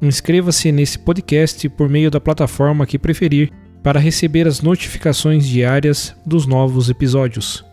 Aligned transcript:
Inscreva-se 0.00 0.70
nesse 0.70 0.96
podcast 0.96 1.68
por 1.70 1.88
meio 1.88 2.08
da 2.08 2.20
plataforma 2.20 2.86
que 2.86 2.96
preferir 2.96 3.50
para 3.82 3.98
receber 3.98 4.46
as 4.46 4.62
notificações 4.62 5.44
diárias 5.44 6.14
dos 6.24 6.46
novos 6.46 6.88
episódios. 6.88 7.64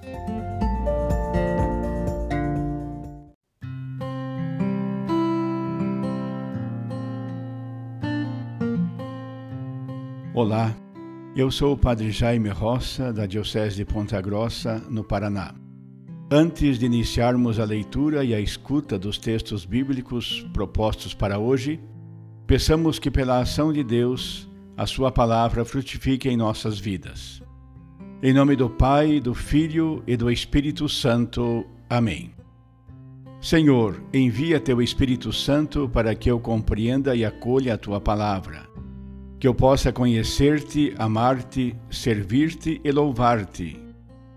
Olá, 10.34 10.76
eu 11.36 11.52
sou 11.52 11.74
o 11.74 11.78
Padre 11.78 12.10
Jaime 12.10 12.50
Roça, 12.50 13.14
da 13.14 13.28
Diocese 13.28 13.76
de 13.76 13.86
Ponta 13.86 14.20
Grossa, 14.20 14.82
no 14.90 15.04
Paraná. 15.04 15.54
Antes 16.32 16.80
de 16.80 16.88
iniciarmos 16.88 17.60
a 17.60 17.66
leitura 17.66 18.24
e 18.24 18.34
a 18.34 18.40
escuta 18.40 18.98
dos 18.98 19.20
textos 19.20 19.64
bíblicos 19.64 20.44
propostos 20.52 21.14
para 21.14 21.38
hoje, 21.38 21.80
peçamos 22.46 23.00
que, 23.00 23.12
pela 23.12 23.40
ação 23.40 23.72
de 23.74 23.84
Deus, 23.84 24.50
a 24.78 24.86
Sua 24.86 25.12
palavra 25.12 25.66
frutifique 25.66 26.30
em 26.30 26.38
nossas 26.38 26.80
vidas. 26.80 27.42
Em 28.22 28.34
nome 28.34 28.56
do 28.56 28.70
Pai, 28.70 29.20
do 29.20 29.34
Filho 29.34 30.04
e 30.08 30.16
do 30.16 30.32
Espírito 30.32 30.88
Santo. 30.88 31.66
Amém. 31.90 32.34
Senhor, 33.42 34.02
envia 34.14 34.60
teu 34.60 34.82
Espírito 34.82 35.32
Santo 35.32 35.88
para 35.90 36.16
que 36.16 36.32
eu 36.32 36.40
compreenda 36.40 37.16
e 37.16 37.24
acolha 37.24 37.76
a 37.76 37.78
tua 37.78 38.02
palavra 38.02 38.76
que 39.40 39.48
eu 39.48 39.54
possa 39.54 39.92
conhecer-te, 39.92 40.94
amar-te, 40.98 41.76
servir-te 41.90 42.82
e 42.84 42.92
louvar-te, 42.92 43.80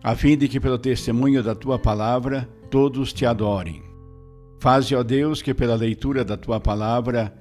a 0.03 0.15
fim 0.15 0.37
de 0.37 0.48
que 0.48 0.61
pelo 0.61 0.78
testemunho 0.78 1.43
da 1.43 1.55
tua 1.55 1.78
palavra 1.78 2.48
todos 2.70 3.12
te 3.12 3.25
adorem. 3.25 3.83
Faze, 4.61 4.95
ó 4.95 5.03
Deus, 5.03 5.41
que 5.41 5.55
pela 5.55 5.77
leitura 5.77 6.25
da 6.25 6.37
tua 6.37 6.61
palavra 6.61 7.33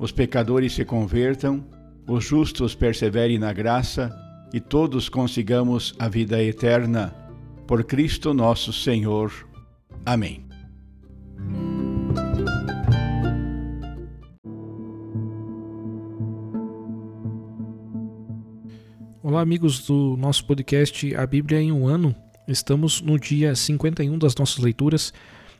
os 0.00 0.10
pecadores 0.10 0.72
se 0.72 0.82
convertam, 0.82 1.62
os 2.08 2.24
justos 2.24 2.74
perseverem 2.74 3.38
na 3.38 3.52
graça 3.52 4.10
e 4.50 4.58
todos 4.58 5.10
consigamos 5.10 5.94
a 5.98 6.08
vida 6.08 6.42
eterna. 6.42 7.14
Por 7.66 7.84
Cristo 7.84 8.32
nosso 8.32 8.72
Senhor. 8.72 9.30
Amém. 10.04 10.46
Olá, 19.22 19.42
amigos 19.42 19.86
do 19.86 20.16
nosso 20.16 20.46
podcast 20.46 21.14
A 21.14 21.26
Bíblia 21.26 21.60
em 21.60 21.70
um 21.70 21.86
Ano. 21.86 22.16
Estamos 22.48 23.02
no 23.02 23.18
dia 23.18 23.54
51 23.54 24.18
das 24.18 24.34
nossas 24.34 24.64
leituras 24.64 25.12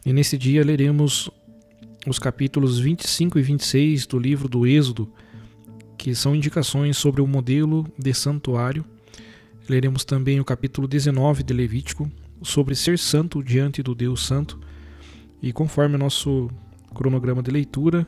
e 0.05 0.15
nesse 0.15 0.39
dia 0.39 0.65
leremos 0.65 1.31
os 2.07 2.19
capítulos 2.19 2.79
25 2.79 3.39
e 3.39 3.43
26 3.43 4.07
do 4.07 4.19
livro 4.19 4.49
do 4.49 4.67
Êxodo, 4.67 5.13
que 5.99 6.15
são 6.15 6.35
indicações 6.35 6.97
sobre 6.97 7.21
o 7.21 7.27
modelo 7.27 7.87
de 7.99 8.15
santuário. 8.15 8.85
Leremos 9.69 10.05
também 10.05 10.41
o 10.41 10.45
capítulo 10.45 10.89
19 10.89 11.43
de 11.43 11.53
Levítico, 11.53 12.11
sobre 12.43 12.75
ser 12.75 12.99
santo 12.99 13.43
diante 13.43 13.83
do 13.83 13.95
Deus 13.95 14.25
Santo. 14.25 14.59
E 15.43 15.53
conforme 15.53 15.97
o 15.97 15.99
nosso 15.99 16.51
cronograma 16.95 17.43
de 17.43 17.51
leitura, 17.51 18.07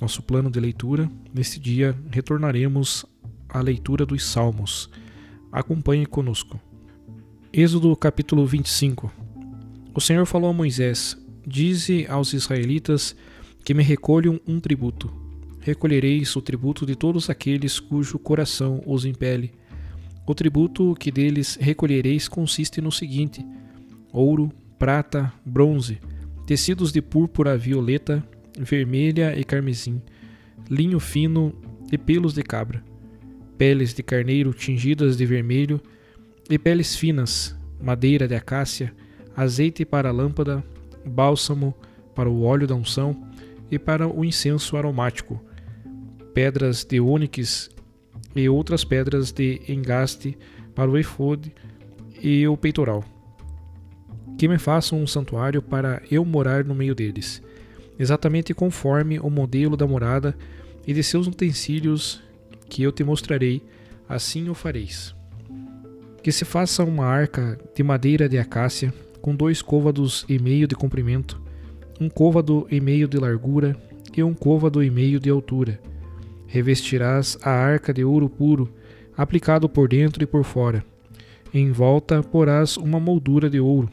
nosso 0.00 0.22
plano 0.22 0.50
de 0.50 0.58
leitura, 0.58 1.10
nesse 1.32 1.60
dia 1.60 1.96
retornaremos 2.10 3.04
a 3.48 3.60
leitura 3.60 4.04
dos 4.04 4.24
Salmos. 4.24 4.90
Acompanhe 5.52 6.06
conosco. 6.06 6.58
Êxodo 7.52 7.94
capítulo 7.94 8.44
25 8.44 9.12
O 9.94 10.00
Senhor 10.00 10.26
falou 10.26 10.50
a 10.50 10.52
Moisés: 10.52 11.16
Dize 11.46 12.06
aos 12.08 12.32
israelitas 12.32 13.14
que 13.64 13.74
me 13.74 13.82
recolham 13.82 14.40
um 14.46 14.60
tributo. 14.60 15.12
Recolhereis 15.60 16.34
o 16.36 16.42
tributo 16.42 16.84
de 16.84 16.94
todos 16.94 17.30
aqueles 17.30 17.80
cujo 17.80 18.18
coração 18.18 18.82
os 18.86 19.04
impele. 19.04 19.52
O 20.26 20.34
tributo 20.34 20.94
que 20.94 21.10
deles 21.10 21.56
recolhereis 21.60 22.28
consiste 22.28 22.80
no 22.80 22.92
seguinte: 22.92 23.44
ouro, 24.12 24.52
prata, 24.78 25.32
bronze, 25.44 25.98
tecidos 26.46 26.92
de 26.92 27.00
púrpura 27.00 27.56
violeta, 27.56 28.26
vermelha 28.58 29.38
e 29.38 29.44
carmesim, 29.44 30.00
linho 30.70 31.00
fino 31.00 31.54
e 31.90 31.98
pelos 31.98 32.34
de 32.34 32.42
cabra 32.42 32.82
peles 33.56 33.94
de 33.94 34.02
carneiro 34.02 34.52
tingidas 34.52 35.16
de 35.16 35.24
vermelho 35.24 35.80
e 36.50 36.58
peles 36.58 36.96
finas, 36.96 37.56
madeira 37.80 38.26
de 38.26 38.34
acácia, 38.34 38.94
azeite 39.36 39.84
para 39.84 40.10
lâmpada, 40.10 40.64
bálsamo 41.06 41.74
para 42.14 42.28
o 42.28 42.42
óleo 42.42 42.66
da 42.66 42.74
unção 42.74 43.16
e 43.70 43.78
para 43.78 44.06
o 44.08 44.24
incenso 44.24 44.76
aromático, 44.76 45.40
pedras 46.32 46.84
de 46.84 47.00
ônix 47.00 47.70
e 48.34 48.48
outras 48.48 48.84
pedras 48.84 49.32
de 49.32 49.60
engaste 49.68 50.36
para 50.74 50.90
o 50.90 50.98
efode 50.98 51.52
e 52.22 52.46
o 52.46 52.56
peitoral. 52.56 53.04
Que 54.36 54.48
me 54.48 54.58
façam 54.58 55.00
um 55.00 55.06
santuário 55.06 55.62
para 55.62 56.02
eu 56.10 56.24
morar 56.24 56.64
no 56.64 56.74
meio 56.74 56.94
deles, 56.94 57.42
exatamente 57.98 58.52
conforme 58.52 59.18
o 59.20 59.30
modelo 59.30 59.76
da 59.76 59.86
morada 59.86 60.36
e 60.86 60.92
de 60.92 61.02
seus 61.02 61.26
utensílios 61.26 62.22
que 62.68 62.82
eu 62.82 62.90
te 62.90 63.04
mostrarei, 63.04 63.62
assim 64.08 64.48
o 64.48 64.54
fareis. 64.54 65.14
Que 66.22 66.32
se 66.32 66.44
faça 66.44 66.82
uma 66.82 67.06
arca 67.06 67.58
de 67.74 67.82
madeira 67.82 68.28
de 68.28 68.38
acácia, 68.38 68.92
com 69.24 69.34
dois 69.34 69.62
côvados 69.62 70.26
e 70.28 70.38
meio 70.38 70.68
de 70.68 70.74
comprimento, 70.74 71.40
um 71.98 72.10
côvado 72.10 72.66
e 72.70 72.78
meio 72.78 73.08
de 73.08 73.16
largura 73.16 73.74
e 74.14 74.22
um 74.22 74.34
côvado 74.34 74.84
e 74.84 74.90
meio 74.90 75.18
de 75.18 75.30
altura. 75.30 75.80
Revestirás 76.46 77.38
a 77.40 77.48
arca 77.48 77.90
de 77.90 78.04
ouro 78.04 78.28
puro, 78.28 78.70
aplicado 79.16 79.66
por 79.66 79.88
dentro 79.88 80.22
e 80.22 80.26
por 80.26 80.44
fora. 80.44 80.84
Em 81.54 81.72
volta 81.72 82.22
porás 82.22 82.76
uma 82.76 83.00
moldura 83.00 83.48
de 83.48 83.58
ouro. 83.58 83.88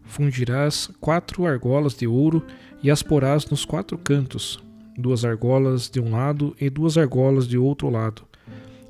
Fundirás 0.00 0.90
quatro 0.98 1.44
argolas 1.44 1.92
de 1.94 2.06
ouro 2.06 2.42
e 2.82 2.90
as 2.90 3.02
porás 3.02 3.44
nos 3.50 3.66
quatro 3.66 3.98
cantos, 3.98 4.64
duas 4.96 5.26
argolas 5.26 5.90
de 5.90 6.00
um 6.00 6.12
lado 6.12 6.56
e 6.58 6.70
duas 6.70 6.96
argolas 6.96 7.46
de 7.46 7.58
outro 7.58 7.90
lado. 7.90 8.22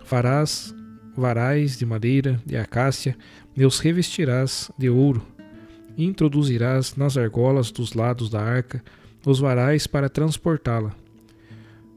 Farás 0.05 0.73
varais 1.17 1.77
de 1.77 1.85
madeira 1.85 2.41
de 2.47 2.57
acácia 2.57 3.17
e 3.57 3.65
os 3.65 3.81
revestirás 3.81 4.71
de 4.79 4.89
ouro. 4.89 5.32
Introduzirás 5.97 6.97
nas 6.97 7.17
argolas 7.17 7.71
dos 7.71 7.93
lados 7.93 8.31
da 8.31 8.41
arca 8.41 8.83
os 9.25 9.39
varais 9.39 9.87
para 9.87 10.09
transportá-la. 10.09 10.93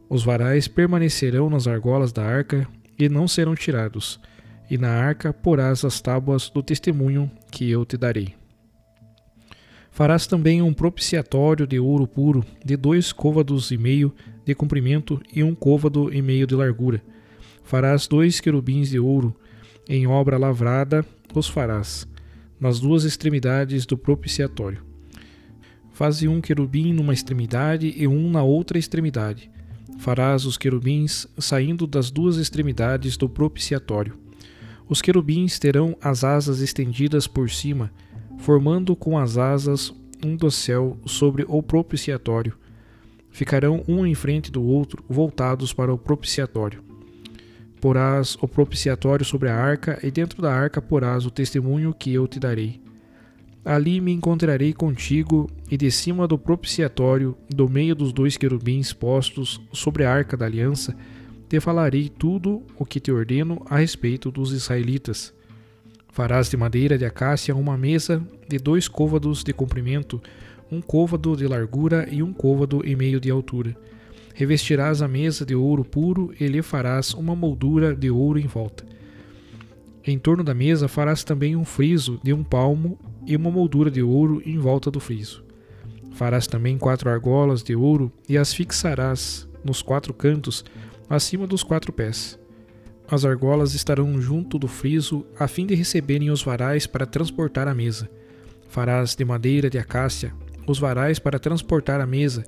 Os 0.10 0.24
varais 0.24 0.68
permanecerão 0.68 1.50
nas 1.50 1.68
argolas 1.68 2.12
da 2.12 2.24
arca 2.24 2.68
e 2.98 3.10
não 3.10 3.28
serão 3.28 3.56
tirados, 3.56 4.20
e 4.70 4.78
na 4.78 4.90
arca 4.90 5.34
porás 5.34 5.84
as 5.84 6.00
tábuas 6.00 6.50
do 6.50 6.62
testemunho 6.62 7.30
que 7.52 7.70
eu 7.70 7.86
te 7.86 7.98
darei. 7.98 8.36
Farás 9.90 10.28
também 10.28 10.62
um 10.62 10.74
propiciatório 10.74 11.66
de 11.66 11.80
ouro 11.80 12.06
puro, 12.06 12.46
de 12.64 12.76
dois 12.76 13.14
côvados 13.14 13.72
e 13.72 13.78
meio 13.78 14.14
de 14.44 14.54
comprimento 14.54 15.22
e 15.34 15.42
um 15.42 15.56
côvado 15.56 16.14
e 16.14 16.22
meio 16.22 16.46
de 16.46 16.54
largura. 16.54 17.02
Farás 17.64 18.06
dois 18.06 18.42
querubins 18.42 18.90
de 18.90 19.00
ouro, 19.00 19.34
em 19.88 20.06
obra 20.06 20.38
lavrada 20.38 21.06
os 21.34 21.48
farás, 21.48 22.08
nas 22.60 22.80
duas 22.80 23.04
extremidades 23.04 23.86
do 23.86 23.98
propiciatório. 23.98 24.84
Faze 25.92 26.28
um 26.28 26.42
querubim 26.42 26.92
numa 26.94 27.14
extremidade 27.14 27.94
e 27.96 28.08
um 28.08 28.30
na 28.30 28.44
outra 28.44 28.78
extremidade. 28.78 29.50
Farás 29.98 30.46
os 30.46 30.58
querubins 30.58 31.26
saindo 31.38 31.88
das 31.88 32.12
duas 32.12 32.38
extremidades 32.38 33.16
do 33.16 33.30
propiciatório. 33.30 34.18
Os 34.88 35.02
querubins 35.02 35.58
terão 35.58 35.96
as 36.02 36.24
asas 36.24 36.60
estendidas 36.60 37.28
por 37.28 37.50
cima, 37.50 37.92
formando 38.38 38.96
com 38.96 39.18
as 39.18 39.38
asas 39.38 39.94
um 40.24 40.36
dossel 40.36 40.98
sobre 41.06 41.46
o 41.48 41.64
propiciatório. 41.64 42.58
Ficarão 43.32 43.84
um 43.88 44.06
em 44.06 44.14
frente 44.14 44.52
do 44.52 44.64
outro, 44.64 45.04
voltados 45.10 45.74
para 45.74 45.94
o 45.94 45.98
propiciatório. 45.98 46.84
Porás 47.80 48.38
o 48.42 48.48
propiciatório 48.48 49.26
sobre 49.26 49.50
a 49.50 49.56
arca, 49.56 50.00
e 50.02 50.10
dentro 50.10 50.42
da 50.42 50.54
arca 50.54 50.82
porás 50.82 51.26
o 51.26 51.32
testemunho 51.32 51.94
que 51.94 52.14
eu 52.14 52.28
te 52.28 52.40
darei. 52.40 52.82
Ali 53.64 54.00
me 54.00 54.12
encontrarei 54.12 54.74
contigo, 54.74 55.50
e 55.70 55.78
de 55.78 55.90
cima 55.90 56.28
do 56.28 56.38
propiciatório, 56.38 57.36
do 57.50 57.68
meio 57.68 57.96
dos 57.96 58.14
dois 58.14 58.38
querubins 58.38 58.94
postos 58.94 59.60
sobre 59.74 60.06
a 60.06 60.14
arca 60.14 60.38
da 60.38 60.46
aliança, 60.46 60.96
te 61.50 61.60
falarei 61.60 62.10
tudo 62.10 62.64
o 62.78 62.86
que 62.86 63.00
te 63.00 63.12
ordeno 63.12 63.64
a 63.70 63.78
respeito 63.78 64.32
dos 64.32 64.52
israelitas. 64.52 65.34
Farás 66.10 66.50
de 66.50 66.58
madeira 66.58 66.98
de 66.98 67.06
acácia 67.06 67.56
uma 67.56 67.78
mesa 67.78 68.26
de 68.48 68.58
dois 68.58 68.88
côvados 68.88 69.44
de 69.44 69.52
comprimento, 69.52 70.22
um 70.72 70.82
côvado 70.82 71.36
de 71.36 71.48
largura 71.48 72.08
e 72.10 72.24
um 72.24 72.34
côvado 72.34 72.82
e 72.86 72.96
meio 72.96 73.20
de 73.20 73.30
altura. 73.30 73.76
Revestirás 74.38 75.02
a 75.02 75.08
mesa 75.08 75.46
de 75.46 75.56
ouro 75.56 75.86
puro 75.86 76.34
e 76.38 76.46
lhe 76.46 76.62
farás 76.62 77.14
uma 77.14 77.34
moldura 77.34 77.96
de 77.96 78.12
ouro 78.12 78.38
em 78.38 78.46
volta. 78.46 78.86
Em 80.04 80.20
torno 80.20 80.44
da 80.44 80.54
mesa 80.54 80.90
farás 80.90 81.24
também 81.24 81.56
um 81.56 81.64
friso 81.64 82.20
de 82.22 82.34
um 82.34 82.44
palmo 82.44 83.00
e 83.26 83.34
uma 83.34 83.50
moldura 83.50 83.90
de 83.90 84.04
ouro 84.04 84.44
em 84.46 84.58
volta 84.58 84.92
do 84.92 85.00
friso. 85.00 85.42
Farás 86.12 86.48
também 86.48 86.78
quatro 86.78 87.10
argolas 87.10 87.64
de 87.64 87.78
ouro 87.78 88.12
e 88.28 88.38
as 88.38 88.54
fixarás 88.54 89.48
nos 89.64 89.82
quatro 89.82 90.14
cantos, 90.14 90.66
acima 91.10 91.48
dos 91.48 91.64
quatro 91.64 91.94
pés. 91.94 92.38
As 93.08 93.24
argolas 93.24 93.74
estarão 93.74 94.20
junto 94.20 94.60
do 94.60 94.68
friso, 94.68 95.26
a 95.40 95.48
fim 95.48 95.66
de 95.66 95.76
receberem 95.76 96.30
os 96.30 96.44
varais 96.44 96.86
para 96.86 97.06
transportar 97.06 97.70
a 97.70 97.74
mesa. 97.74 98.10
Farás 98.68 99.16
de 99.16 99.24
madeira 99.24 99.70
de 99.70 99.78
acácia 99.78 100.34
os 100.68 100.80
varais 100.80 101.20
para 101.20 101.40
transportar 101.40 102.02
a 102.02 102.06
mesa, 102.06 102.44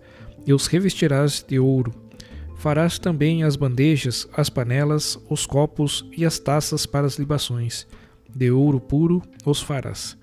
e 0.48 0.54
os 0.54 0.66
revestirás 0.66 1.46
de 1.46 1.60
ouro. 1.60 1.94
Farás 2.56 2.98
também 2.98 3.44
as 3.44 3.56
bandejas, 3.56 4.28
as 4.34 4.50
panelas, 4.50 5.20
os 5.30 5.46
copos 5.46 6.10
e 6.16 6.26
as 6.26 6.40
taças 6.40 6.86
para 6.86 7.06
as 7.06 7.20
libações. 7.20 7.86
De 8.34 8.50
ouro 8.50 8.80
puro 8.80 9.22
os 9.46 9.62
farás. 9.62 10.18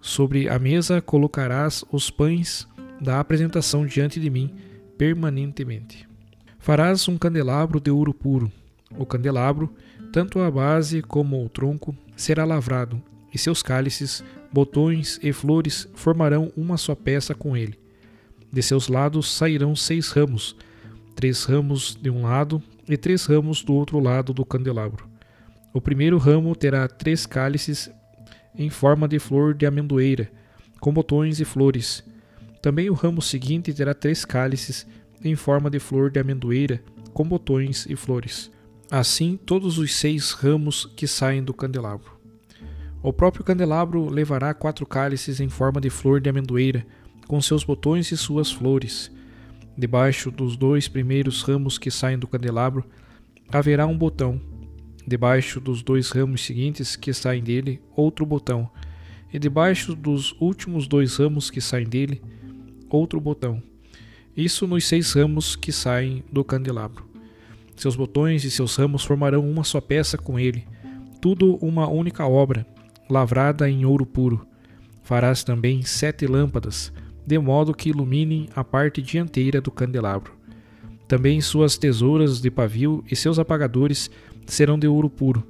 Sobre 0.00 0.48
a 0.48 0.58
mesa 0.58 1.00
colocarás 1.00 1.84
os 1.92 2.10
pães 2.10 2.66
da 3.00 3.20
apresentação 3.20 3.86
diante 3.86 4.18
de 4.18 4.28
mim 4.28 4.52
permanentemente. 4.98 6.08
Farás 6.58 7.06
um 7.08 7.18
candelabro 7.18 7.80
de 7.80 7.90
ouro 7.90 8.14
puro. 8.14 8.50
O 8.98 9.06
candelabro, 9.06 9.72
tanto 10.12 10.40
a 10.40 10.50
base 10.50 11.02
como 11.02 11.44
o 11.44 11.48
tronco, 11.48 11.96
será 12.16 12.44
lavrado, 12.44 13.02
e 13.32 13.38
seus 13.38 13.62
cálices, 13.62 14.22
botões 14.52 15.18
e 15.22 15.32
flores 15.32 15.88
formarão 15.94 16.52
uma 16.56 16.76
só 16.76 16.94
peça 16.94 17.34
com 17.34 17.56
ele. 17.56 17.81
De 18.52 18.62
seus 18.62 18.88
lados 18.88 19.32
sairão 19.32 19.74
seis 19.74 20.10
ramos, 20.10 20.54
três 21.16 21.44
ramos 21.44 21.96
de 22.00 22.10
um 22.10 22.22
lado 22.24 22.62
e 22.86 22.96
três 22.98 23.24
ramos 23.24 23.62
do 23.62 23.72
outro 23.72 23.98
lado 23.98 24.34
do 24.34 24.44
candelabro. 24.44 25.08
O 25.72 25.80
primeiro 25.80 26.18
ramo 26.18 26.54
terá 26.54 26.86
três 26.86 27.24
cálices 27.24 27.90
em 28.54 28.68
forma 28.68 29.08
de 29.08 29.18
flor 29.18 29.54
de 29.54 29.64
amendoeira, 29.64 30.30
com 30.80 30.92
botões 30.92 31.40
e 31.40 31.44
flores. 31.46 32.04
Também 32.60 32.90
o 32.90 32.94
ramo 32.94 33.22
seguinte 33.22 33.72
terá 33.72 33.94
três 33.94 34.24
cálices 34.24 34.86
em 35.24 35.34
forma 35.34 35.70
de 35.70 35.78
flor 35.78 36.10
de 36.10 36.20
amendoeira, 36.20 36.82
com 37.14 37.24
botões 37.24 37.86
e 37.88 37.96
flores. 37.96 38.50
Assim, 38.90 39.38
todos 39.46 39.78
os 39.78 39.94
seis 39.94 40.32
ramos 40.32 40.84
que 40.94 41.06
saem 41.06 41.42
do 41.42 41.54
candelabro. 41.54 42.20
O 43.02 43.12
próprio 43.12 43.44
candelabro 43.44 44.10
levará 44.10 44.52
quatro 44.52 44.84
cálices 44.84 45.40
em 45.40 45.48
forma 45.48 45.80
de 45.80 45.88
flor 45.88 46.20
de 46.20 46.28
amendoeira, 46.28 46.86
com 47.26 47.40
seus 47.40 47.64
botões 47.64 48.10
e 48.12 48.16
suas 48.16 48.50
flores. 48.50 49.10
Debaixo 49.76 50.30
dos 50.30 50.56
dois 50.56 50.88
primeiros 50.88 51.42
ramos 51.42 51.78
que 51.78 51.90
saem 51.90 52.18
do 52.18 52.26
candelabro 52.26 52.84
haverá 53.50 53.86
um 53.86 53.96
botão, 53.96 54.40
Debaixo 55.06 55.60
dos 55.60 55.82
dois 55.82 56.10
ramos 56.10 56.44
seguintes 56.44 56.94
que 56.94 57.12
saem 57.12 57.42
dele, 57.42 57.80
outro 57.96 58.24
botão, 58.24 58.70
e 59.32 59.38
debaixo 59.38 59.96
dos 59.96 60.32
últimos 60.40 60.86
dois 60.86 61.16
ramos 61.16 61.50
que 61.50 61.60
saem 61.60 61.88
dele, 61.88 62.22
outro 62.88 63.20
botão. 63.20 63.60
Isso 64.36 64.66
nos 64.66 64.86
seis 64.86 65.12
ramos 65.12 65.56
que 65.56 65.72
saem 65.72 66.22
do 66.30 66.44
candelabro. 66.44 67.04
Seus 67.76 67.96
botões 67.96 68.44
e 68.44 68.50
seus 68.50 68.76
ramos 68.76 69.04
formarão 69.04 69.48
uma 69.48 69.64
só 69.64 69.80
peça 69.80 70.16
com 70.16 70.38
ele, 70.38 70.64
tudo 71.20 71.56
uma 71.56 71.88
única 71.88 72.24
obra, 72.26 72.64
lavrada 73.10 73.68
em 73.68 73.84
ouro 73.84 74.06
puro. 74.06 74.46
Farás 75.02 75.42
também 75.42 75.82
sete 75.82 76.28
lâmpadas, 76.28 76.92
de 77.26 77.38
modo 77.38 77.74
que 77.74 77.90
iluminem 77.90 78.48
a 78.54 78.64
parte 78.64 79.00
dianteira 79.00 79.60
do 79.60 79.70
candelabro. 79.70 80.32
Também 81.06 81.40
suas 81.40 81.76
tesouras 81.76 82.40
de 82.40 82.50
pavio 82.50 83.04
e 83.10 83.14
seus 83.14 83.38
apagadores 83.38 84.10
serão 84.46 84.78
de 84.78 84.88
ouro 84.88 85.10
puro. 85.10 85.44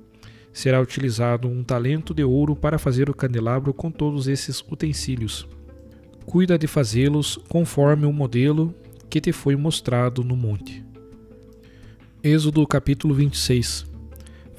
Será 0.53 0.81
utilizado 0.81 1.49
um 1.49 1.63
talento 1.63 2.13
de 2.13 2.25
ouro 2.25 2.55
para 2.55 2.79
fazer 2.79 3.09
o 3.09 3.15
candelabro 3.15 3.73
com 3.73 3.91
todos 3.91 4.29
esses 4.29 4.61
utensílios. 4.61 5.47
Cuida 6.27 6.59
de 6.59 6.67
fazê-los 6.67 7.39
conforme 7.49 8.07
o 8.07 8.13
modelo 8.13 8.75
que 9.09 9.21
te 9.21 9.33
foi 9.33 9.57
mostrado 9.57 10.23
no 10.23 10.37
monte. 10.37 10.85
Êxodo 12.23 12.67
capítulo 12.67 13.15
26 13.15 13.93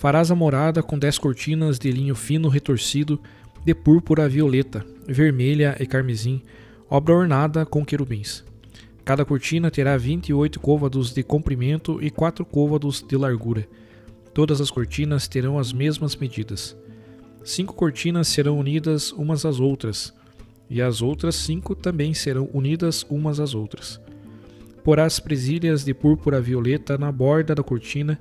Farás 0.03 0.29
a 0.29 0.35
morada 0.35 0.83
com 0.83 0.99
dez 0.99 1.17
cortinas 1.17 1.79
de 1.79 1.89
linho 1.89 2.13
fino 2.13 2.49
retorcido, 2.49 3.21
de 3.63 3.73
púrpura 3.73 4.27
violeta, 4.27 4.85
vermelha 5.07 5.77
e 5.79 5.85
carmesim, 5.85 6.41
obra 6.95 7.15
ornada 7.15 7.65
com 7.65 7.83
querubins. 7.83 8.43
Cada 9.03 9.25
cortina 9.25 9.71
terá 9.71 9.97
vinte 9.97 10.29
e 10.29 10.33
oito 10.33 10.59
côvados 10.59 11.11
de 11.11 11.23
comprimento 11.23 11.97
e 11.99 12.11
quatro 12.11 12.45
côvados 12.45 13.01
de 13.01 13.17
largura 13.17 13.67
Todas 14.31 14.61
as 14.61 14.69
cortinas 14.69 15.27
terão 15.27 15.57
as 15.57 15.73
mesmas 15.73 16.15
medidas. 16.15 16.77
Cinco 17.43 17.73
cortinas 17.73 18.27
serão 18.27 18.59
unidas 18.59 19.11
umas 19.11 19.43
às 19.43 19.59
outras, 19.59 20.13
e 20.69 20.83
as 20.83 21.01
outras 21.01 21.33
cinco 21.33 21.75
também 21.75 22.13
serão 22.13 22.47
unidas 22.53 23.03
umas 23.09 23.39
às 23.39 23.55
outras. 23.55 23.99
Porás 24.83 25.19
presilhas 25.19 25.83
de 25.83 25.95
púrpura 25.95 26.39
violeta 26.39 26.95
na 26.95 27.11
borda 27.11 27.55
da 27.55 27.63
cortina 27.63 28.19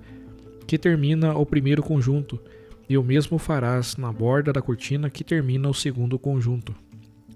que 0.67 0.79
termina 0.79 1.37
o 1.37 1.45
primeiro 1.45 1.83
conjunto, 1.83 2.41
e 2.89 2.97
o 2.97 3.03
mesmo 3.03 3.37
farás 3.37 3.99
na 3.99 4.11
borda 4.11 4.51
da 4.51 4.63
cortina 4.63 5.11
que 5.11 5.23
termina 5.23 5.69
o 5.69 5.75
segundo 5.75 6.19
conjunto. 6.19 6.75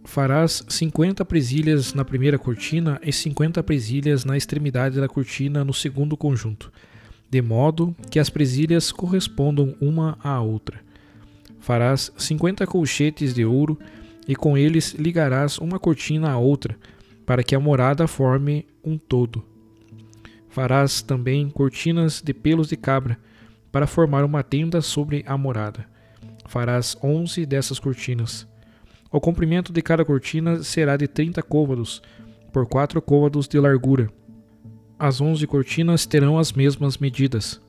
Farás 0.07 0.65
cinquenta 0.69 1.25
presilhas 1.25 1.93
na 1.93 2.05
primeira 2.05 2.39
cortina 2.39 2.99
e 3.03 3.13
cinquenta 3.13 3.63
presilhas 3.63 4.25
na 4.25 4.37
extremidade 4.37 4.99
da 4.99 5.09
cortina 5.09 5.65
no 5.65 5.75
segundo 5.75 6.17
conjunto 6.17 6.73
de 7.29 7.43
modo 7.43 7.95
que 8.11 8.19
as 8.19 8.31
presilhas 8.31 8.93
correspondam 8.93 9.75
uma 9.81 10.19
à 10.23 10.41
outra. 10.41 10.81
Farás 11.61 12.13
cinquenta 12.17 12.67
colchetes 12.67 13.35
de 13.35 13.45
ouro 13.45 13.79
e 14.29 14.35
com 14.37 14.57
eles 14.57 14.95
ligarás 14.95 15.59
uma 15.59 15.79
cortina 15.79 16.31
à 16.31 16.39
outra, 16.39 16.77
para 17.25 17.43
que 17.43 17.55
a 17.55 17.61
morada 17.61 18.07
forme 18.07 18.67
um 18.85 18.97
todo. 18.97 19.45
Farás 20.49 21.03
também 21.03 21.51
cortinas 21.51 22.23
de 22.23 22.33
pelos 22.33 22.69
de 22.69 22.77
cabra, 22.77 23.19
para 23.71 23.87
formar 23.87 24.25
uma 24.25 24.43
tenda 24.43 24.81
sobre 24.81 25.23
a 25.27 25.37
morada. 25.37 25.87
Farás 26.47 26.97
onze 27.03 27.45
dessas 27.45 27.79
cortinas. 27.79 28.47
O 29.11 29.21
comprimento 29.21 29.73
de 29.73 29.83
cada 29.83 30.05
cortina 30.05 30.63
será 30.63 30.97
de 30.97 31.07
trinta 31.07 31.43
côvados, 31.43 32.03
por 32.53 32.67
quatro 32.67 33.01
côvados 33.01 33.47
de 33.47 33.59
largura 33.59 34.11
as 34.99 35.21
onze 35.21 35.47
cortinas 35.47 36.07
terão 36.07 36.39
as 36.39 36.53
mesmas 36.53 36.97
medidas. 36.97 37.61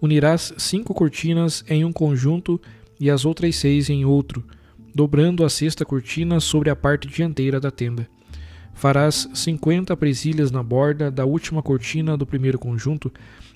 Unirás 0.00 0.52
cinco 0.58 0.92
cortinas 0.92 1.64
em 1.68 1.84
um 1.84 1.92
conjunto 1.92 2.60
e 2.98 3.08
as 3.08 3.24
outras 3.24 3.56
seis 3.56 3.88
em 3.88 4.04
outro, 4.04 4.44
dobrando 4.94 5.44
a 5.44 5.48
sexta 5.48 5.84
cortina 5.84 6.40
sobre 6.40 6.68
a 6.68 6.76
parte 6.76 7.06
dianteira 7.06 7.60
da 7.60 7.70
tenda. 7.70 8.08
Farás 8.74 9.28
cinquenta 9.32 9.96
presilhas 9.96 10.50
na 10.50 10.62
borda 10.62 11.10
da 11.10 11.24
última 11.24 11.62
cortina 11.62 12.16
do 12.16 12.26
primeiro 12.26 12.58
conjunto 12.58 13.12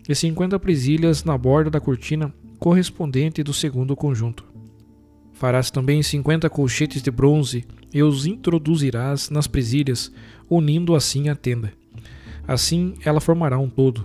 e 0.08 0.14
cinquenta 0.14 0.58
presilhas 0.58 1.24
na 1.24 1.36
borda 1.36 1.68
da 1.68 1.80
cortina 1.80 2.32
correspondente 2.58 3.42
do 3.42 3.52
segundo 3.52 3.94
conjunto. 3.96 4.49
Farás 5.40 5.70
também 5.70 6.02
cinquenta 6.02 6.50
colchetes 6.50 7.00
de 7.00 7.10
bronze 7.10 7.64
e 7.94 8.02
os 8.02 8.26
introduzirás 8.26 9.30
nas 9.30 9.46
presilhas, 9.46 10.12
unindo 10.50 10.94
assim 10.94 11.30
a 11.30 11.34
tenda. 11.34 11.72
Assim 12.46 12.92
ela 13.06 13.22
formará 13.22 13.58
um 13.58 13.70
todo. 13.70 14.04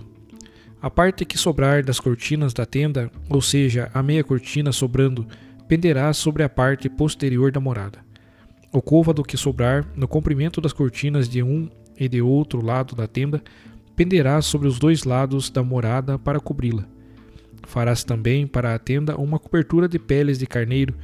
A 0.80 0.88
parte 0.88 1.26
que 1.26 1.36
sobrar 1.36 1.84
das 1.84 2.00
cortinas 2.00 2.54
da 2.54 2.64
tenda, 2.64 3.10
ou 3.28 3.42
seja, 3.42 3.90
a 3.92 4.02
meia 4.02 4.24
cortina 4.24 4.72
sobrando, 4.72 5.26
penderá 5.68 6.10
sobre 6.14 6.42
a 6.42 6.48
parte 6.48 6.88
posterior 6.88 7.52
da 7.52 7.60
morada. 7.60 7.98
O 8.72 8.80
côvado 8.80 9.22
que 9.22 9.36
sobrar 9.36 9.86
no 9.94 10.08
comprimento 10.08 10.58
das 10.58 10.72
cortinas 10.72 11.28
de 11.28 11.42
um 11.42 11.68
e 12.00 12.08
de 12.08 12.22
outro 12.22 12.64
lado 12.64 12.96
da 12.96 13.06
tenda 13.06 13.42
penderá 13.94 14.40
sobre 14.40 14.68
os 14.68 14.78
dois 14.78 15.04
lados 15.04 15.50
da 15.50 15.62
morada 15.62 16.18
para 16.18 16.40
cobri-la. 16.40 16.86
Farás 17.66 18.04
também 18.04 18.46
para 18.46 18.74
a 18.74 18.78
tenda 18.78 19.20
uma 19.20 19.38
cobertura 19.38 19.86
de 19.86 19.98
peles 19.98 20.38
de 20.38 20.46
carneiro, 20.46 20.94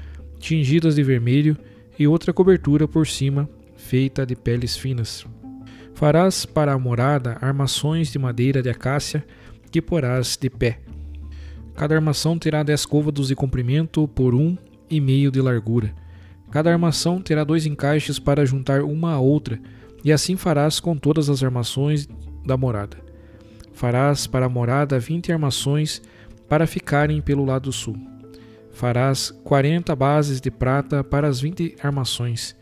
tingidas 0.42 0.96
de 0.96 1.02
vermelho, 1.04 1.56
e 1.96 2.06
outra 2.06 2.32
cobertura 2.32 2.88
por 2.88 3.06
cima, 3.06 3.48
feita 3.76 4.26
de 4.26 4.34
peles 4.34 4.76
finas. 4.76 5.24
Farás 5.94 6.44
para 6.44 6.72
a 6.72 6.78
morada 6.78 7.38
armações 7.40 8.10
de 8.10 8.18
madeira 8.18 8.60
de 8.60 8.68
acácia, 8.68 9.24
que 9.70 9.80
porás 9.80 10.36
de 10.36 10.50
pé. 10.50 10.80
Cada 11.74 11.94
armação 11.94 12.36
terá 12.36 12.62
dez 12.62 12.84
côvados 12.84 13.28
de 13.28 13.36
comprimento 13.36 14.08
por 14.08 14.34
um 14.34 14.56
e 14.90 15.00
meio 15.00 15.30
de 15.30 15.40
largura. 15.40 15.94
Cada 16.50 16.72
armação 16.72 17.22
terá 17.22 17.44
dois 17.44 17.64
encaixes 17.64 18.18
para 18.18 18.44
juntar 18.44 18.82
uma 18.82 19.12
à 19.12 19.20
outra, 19.20 19.60
e 20.04 20.10
assim 20.10 20.36
farás 20.36 20.80
com 20.80 20.96
todas 20.96 21.30
as 21.30 21.42
armações 21.44 22.08
da 22.44 22.56
morada. 22.56 22.96
Farás 23.72 24.26
para 24.26 24.46
a 24.46 24.48
morada 24.48 24.98
vinte 24.98 25.30
armações 25.30 26.02
para 26.48 26.66
ficarem 26.66 27.22
pelo 27.22 27.44
lado 27.44 27.72
sul. 27.72 28.11
Farás 28.72 29.30
quarenta 29.44 29.94
bases 29.94 30.40
de 30.40 30.50
prata 30.50 31.04
para 31.04 31.28
as 31.28 31.40
vinte 31.40 31.76
armações. 31.82 32.56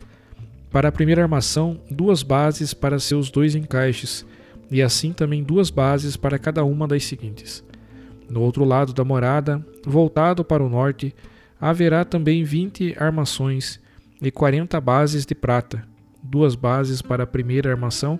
Para 0.69 0.89
a 0.89 0.91
primeira 0.91 1.23
armação, 1.23 1.79
duas 1.89 2.21
bases 2.21 2.73
para 2.73 2.99
seus 2.99 3.29
dois 3.29 3.55
encaixes, 3.55 4.25
e 4.69 4.81
assim 4.81 5.11
também 5.11 5.43
duas 5.43 5.69
bases 5.69 6.15
para 6.15 6.39
cada 6.39 6.63
uma 6.63 6.87
das 6.87 7.05
seguintes. 7.05 7.63
No 8.29 8.41
outro 8.41 8.63
lado 8.63 8.93
da 8.93 9.03
morada, 9.03 9.65
voltado 9.85 10.45
para 10.45 10.63
o 10.63 10.69
norte, 10.69 11.13
haverá 11.59 12.05
também 12.05 12.43
vinte 12.43 12.95
armações 12.97 13.79
e 14.21 14.31
quarenta 14.31 14.79
bases 14.79 15.25
de 15.25 15.35
prata, 15.35 15.85
duas 16.23 16.55
bases 16.55 17.01
para 17.01 17.23
a 17.23 17.27
primeira 17.27 17.71
armação 17.71 18.19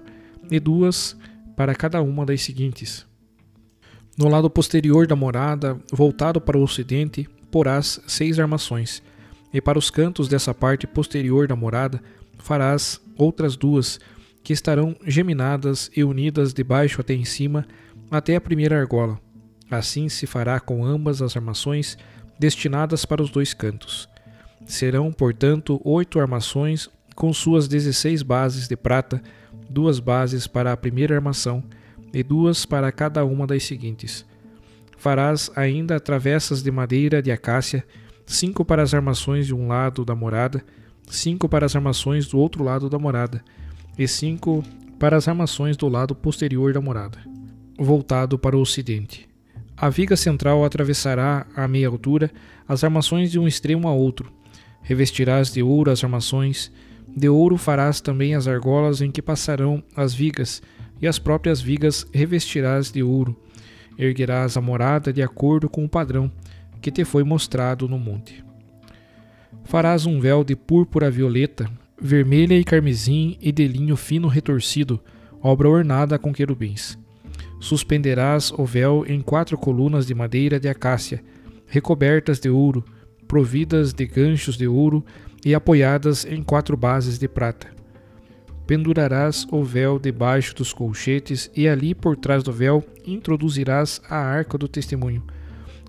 e 0.50 0.60
duas 0.60 1.16
para 1.56 1.76
cada 1.76 2.02
uma 2.02 2.26
das 2.26 2.42
seguintes. 2.42 3.06
No 4.18 4.28
lado 4.28 4.50
posterior 4.50 5.08
da 5.08 5.16
morada, 5.16 5.80
voltado 5.92 6.42
para 6.42 6.58
o 6.58 6.64
ocidente, 6.64 7.30
porás 7.52 8.00
seis 8.08 8.40
armações, 8.40 9.04
e 9.54 9.60
para 9.62 9.78
os 9.78 9.90
cantos 9.90 10.28
dessa 10.28 10.54
parte 10.54 10.88
posterior 10.88 11.48
da 11.48 11.56
morada 11.56 12.02
farás 12.40 13.00
outras 13.18 13.56
duas, 13.56 14.00
que 14.44 14.54
estarão 14.54 14.96
geminadas 15.06 15.92
e 15.96 16.04
unidas 16.04 16.54
de 16.54 16.64
baixo 16.64 17.02
até 17.02 17.14
em 17.14 17.26
cima, 17.26 17.68
até 18.10 18.36
a 18.36 18.42
primeira 18.42 18.80
argola. 18.80 19.20
Assim 19.70 20.10
se 20.10 20.26
fará 20.26 20.60
com 20.60 20.84
ambas 20.84 21.22
as 21.22 21.36
armações 21.36 21.98
destinadas 22.40 23.06
para 23.06 23.22
os 23.22 23.30
dois 23.30 23.54
cantos. 23.54 24.10
Serão, 24.66 25.12
portanto, 25.12 25.80
oito 25.84 26.20
armações 26.20 26.90
com 27.16 27.32
suas 27.32 27.68
dezesseis 27.68 28.24
bases 28.24 28.68
de 28.68 28.76
prata, 28.76 29.22
duas 29.70 30.00
bases 30.00 30.48
para 30.48 30.72
a 30.72 30.78
primeira 30.78 31.16
armação 31.16 31.64
e 32.14 32.24
duas 32.24 32.66
para 32.66 32.92
cada 32.92 33.24
uma 33.24 33.46
das 33.46 33.64
seguintes. 33.64 34.26
Farás 35.02 35.50
ainda 35.56 36.00
travessas 36.00 36.62
de 36.62 36.70
madeira 36.70 37.24
de 37.24 37.32
acácia, 37.32 37.84
cinco 38.24 38.64
para 38.64 38.84
as 38.84 38.94
armações 38.94 39.48
de 39.48 39.56
um 39.56 39.68
lado 39.68 40.06
da 40.06 40.14
morada, 40.14 40.64
cinco 41.10 41.50
para 41.50 41.66
as 41.66 41.76
armações 41.76 42.28
do 42.28 42.38
outro 42.38 42.64
lado 42.64 42.88
da 42.88 43.00
morada, 43.00 43.44
e 43.98 44.08
cinco 44.08 44.64
para 45.00 45.18
as 45.18 45.28
armações 45.28 45.76
do 45.76 45.90
lado 45.90 46.14
posterior 46.14 46.72
da 46.72 46.80
morada, 46.80 47.18
voltado 47.80 48.38
para 48.38 48.56
o 48.56 48.62
ocidente. 48.62 49.28
A 49.76 49.90
viga 49.90 50.16
central 50.16 50.64
atravessará 50.64 51.48
a 51.56 51.68
meia 51.68 51.88
altura 51.88 52.30
as 52.68 52.84
armações 52.84 53.32
de 53.32 53.40
um 53.40 53.48
extremo 53.48 53.88
a 53.88 53.92
outro. 53.92 54.32
Revestirás 54.84 55.52
de 55.52 55.64
ouro 55.64 55.90
as 55.90 56.04
armações, 56.04 56.72
de 57.08 57.28
ouro 57.28 57.58
farás 57.58 58.02
também 58.02 58.36
as 58.36 58.48
argolas 58.48 59.02
em 59.02 59.10
que 59.10 59.20
passarão 59.20 59.84
as 59.96 60.14
vigas, 60.14 60.62
e 61.02 61.08
as 61.08 61.18
próprias 61.18 61.60
vigas 61.60 62.06
revestirás 62.14 62.92
de 62.92 63.02
ouro. 63.02 63.36
Erguerás 64.04 64.58
a 64.58 64.62
morada 64.62 65.14
de 65.14 65.22
acordo 65.22 65.70
com 65.70 65.86
o 65.86 65.90
padrão 65.90 66.32
que 66.82 66.90
te 66.90 67.06
foi 67.06 67.24
mostrado 67.24 67.88
no 67.88 68.00
monte. 68.00 68.44
Farás 69.64 70.08
um 70.08 70.20
véu 70.20 70.44
de 70.44 70.56
púrpura 70.56 71.12
violeta, 71.12 71.70
vermelha 72.02 72.56
e 72.56 72.64
carmesim 72.64 73.38
e 73.40 73.52
de 73.52 73.68
linho 73.68 73.96
fino 73.96 74.28
retorcido, 74.28 75.00
obra 75.40 75.70
ornada 75.70 76.18
com 76.18 76.34
querubins. 76.34 76.98
Suspenderás 77.60 78.52
o 78.52 78.66
véu 78.66 79.06
em 79.08 79.22
quatro 79.22 79.56
colunas 79.56 80.08
de 80.08 80.16
madeira 80.16 80.60
de 80.60 80.68
acácia, 80.68 81.24
recobertas 81.68 82.40
de 82.40 82.50
ouro, 82.50 82.84
providas 83.28 83.94
de 83.94 84.08
ganchos 84.08 84.58
de 84.58 84.68
ouro 84.68 85.06
e 85.46 85.54
apoiadas 85.54 86.26
em 86.26 86.42
quatro 86.42 86.76
bases 86.76 87.20
de 87.20 87.28
prata. 87.28 87.81
Pendurarás 88.72 89.46
o 89.52 89.66
véu 89.66 90.00
debaixo 90.00 90.56
dos 90.56 90.72
colchetes 90.72 91.52
e 91.54 91.68
ali 91.68 91.94
por 91.94 92.16
trás 92.16 92.42
do 92.42 92.54
véu 92.54 92.82
introduzirás 93.06 94.02
a 94.10 94.16
arca 94.16 94.58
do 94.58 94.66
testemunho. 94.66 95.22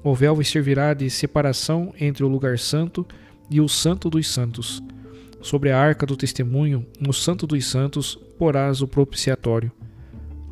O 0.03 0.13
véu 0.17 0.43
servirá 0.43 0.93
de 0.93 1.09
separação 1.09 1.95
entre 2.01 2.25
o 2.25 2.29
lugar 2.29 2.59
santo 2.59 3.07
e 3.49 3.61
o 3.61 3.69
santo 3.69 4.11
dos 4.11 4.27
santos. 4.27 4.83
Sobre 5.41 5.71
a 5.71 5.81
arca 5.81 6.05
do 6.05 6.17
testemunho, 6.17 6.85
no 6.99 7.13
santo 7.13 7.47
dos 7.47 7.65
santos, 7.67 8.17
porás 8.37 8.83
o 8.83 8.89
propiciatório. 8.89 9.71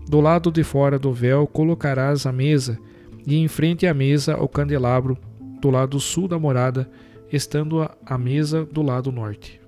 Do 0.08 0.20
lado 0.20 0.52
de 0.52 0.62
fora 0.62 1.00
do 1.00 1.12
véu 1.12 1.48
colocarás 1.48 2.26
a 2.26 2.32
mesa, 2.32 2.78
e 3.26 3.38
em 3.38 3.48
frente 3.48 3.88
à 3.88 3.92
mesa 3.92 4.40
o 4.40 4.46
candelabro, 4.46 5.18
do 5.60 5.68
lado 5.68 5.98
sul 5.98 6.28
da 6.28 6.38
morada, 6.38 6.88
estando 7.32 7.90
a 8.06 8.16
mesa 8.16 8.64
do 8.64 8.82
lado 8.82 9.10
norte. 9.10 9.59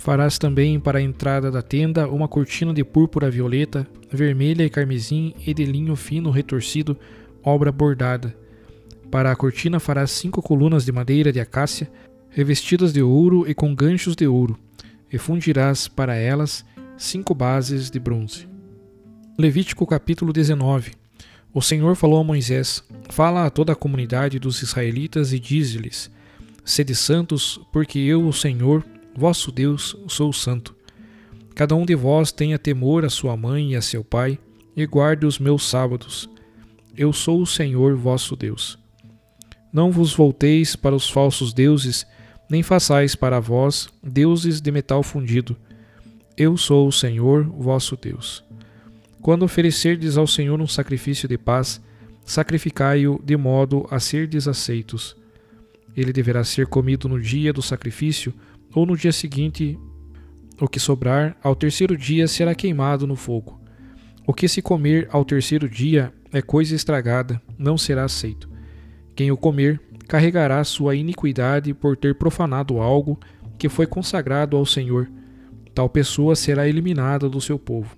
Farás 0.00 0.38
também 0.38 0.80
para 0.80 0.98
a 0.98 1.02
entrada 1.02 1.50
da 1.50 1.60
tenda 1.60 2.08
uma 2.08 2.26
cortina 2.26 2.72
de 2.72 2.82
púrpura 2.82 3.30
violeta, 3.30 3.86
vermelha 4.10 4.64
e 4.64 4.70
carmesim 4.70 5.34
e 5.46 5.52
de 5.52 5.66
linho 5.66 5.94
fino 5.94 6.30
retorcido, 6.30 6.98
obra 7.44 7.70
bordada. 7.70 8.34
Para 9.10 9.30
a 9.30 9.36
cortina 9.36 9.78
farás 9.78 10.10
cinco 10.10 10.40
colunas 10.40 10.86
de 10.86 10.90
madeira 10.90 11.30
de 11.30 11.38
acácia, 11.38 11.92
revestidas 12.30 12.94
de 12.94 13.02
ouro 13.02 13.46
e 13.46 13.52
com 13.52 13.74
ganchos 13.74 14.16
de 14.16 14.26
ouro, 14.26 14.58
e 15.12 15.18
fundirás 15.18 15.86
para 15.86 16.16
elas 16.16 16.64
cinco 16.96 17.34
bases 17.34 17.90
de 17.90 18.00
bronze. 18.00 18.48
Levítico 19.38 19.86
capítulo 19.86 20.32
19 20.32 20.92
O 21.52 21.60
Senhor 21.60 21.94
falou 21.94 22.20
a 22.20 22.24
Moisés: 22.24 22.82
Fala 23.10 23.44
a 23.44 23.50
toda 23.50 23.74
a 23.74 23.76
comunidade 23.76 24.38
dos 24.38 24.62
israelitas 24.62 25.34
e 25.34 25.38
diz-lhes: 25.38 26.10
Sede 26.64 26.94
santos, 26.94 27.60
porque 27.70 27.98
eu, 27.98 28.26
o 28.26 28.32
Senhor, 28.32 28.82
Vosso 29.16 29.50
Deus, 29.50 29.96
sou 30.08 30.32
santo. 30.32 30.74
Cada 31.54 31.74
um 31.74 31.84
de 31.84 31.94
vós 31.94 32.32
tenha 32.32 32.58
temor 32.58 33.04
a 33.04 33.10
sua 33.10 33.36
mãe 33.36 33.72
e 33.72 33.76
a 33.76 33.82
seu 33.82 34.04
pai, 34.04 34.38
e 34.76 34.86
guarde 34.86 35.26
os 35.26 35.38
meus 35.38 35.68
sábados. 35.68 36.30
Eu 36.96 37.12
sou 37.12 37.42
o 37.42 37.46
Senhor 37.46 37.96
vosso 37.96 38.36
Deus. 38.36 38.78
Não 39.72 39.90
vos 39.90 40.14
volteis 40.14 40.74
para 40.74 40.94
os 40.94 41.08
falsos 41.08 41.52
deuses, 41.52 42.06
nem 42.48 42.62
façais 42.62 43.14
para 43.14 43.38
vós 43.38 43.88
deuses 44.02 44.60
de 44.60 44.70
metal 44.70 45.02
fundido. 45.02 45.56
Eu 46.36 46.56
sou 46.56 46.88
o 46.88 46.92
Senhor 46.92 47.44
vosso 47.44 47.96
Deus. 47.96 48.42
Quando 49.20 49.42
oferecerdes 49.42 50.16
ao 50.16 50.26
Senhor 50.26 50.60
um 50.60 50.66
sacrifício 50.66 51.28
de 51.28 51.36
paz, 51.36 51.80
sacrificai-o 52.24 53.20
de 53.22 53.36
modo 53.36 53.86
a 53.90 54.00
ser 54.00 54.26
desaceitos. 54.26 55.16
Ele 55.96 56.12
deverá 56.12 56.42
ser 56.42 56.66
comido 56.66 57.08
no 57.08 57.20
dia 57.20 57.52
do 57.52 57.60
sacrifício, 57.60 58.32
ou 58.74 58.86
no 58.86 58.96
dia 58.96 59.12
seguinte, 59.12 59.78
o 60.60 60.68
que 60.68 60.78
sobrar, 60.78 61.36
ao 61.42 61.56
terceiro 61.56 61.96
dia 61.96 62.28
será 62.28 62.54
queimado 62.54 63.06
no 63.06 63.16
fogo. 63.16 63.60
O 64.26 64.34
que 64.34 64.46
se 64.46 64.62
comer 64.62 65.08
ao 65.10 65.24
terceiro 65.24 65.68
dia 65.68 66.12
é 66.32 66.40
coisa 66.40 66.74
estragada, 66.74 67.40
não 67.58 67.76
será 67.76 68.04
aceito. 68.04 68.48
Quem 69.16 69.30
o 69.30 69.36
comer 69.36 69.80
carregará 70.06 70.62
sua 70.64 70.94
iniquidade 70.94 71.72
por 71.74 71.96
ter 71.96 72.14
profanado 72.14 72.78
algo 72.78 73.18
que 73.58 73.68
foi 73.68 73.86
consagrado 73.86 74.56
ao 74.56 74.66
Senhor. 74.66 75.10
Tal 75.74 75.88
pessoa 75.88 76.36
será 76.36 76.68
eliminada 76.68 77.28
do 77.28 77.40
seu 77.40 77.58
povo. 77.58 77.96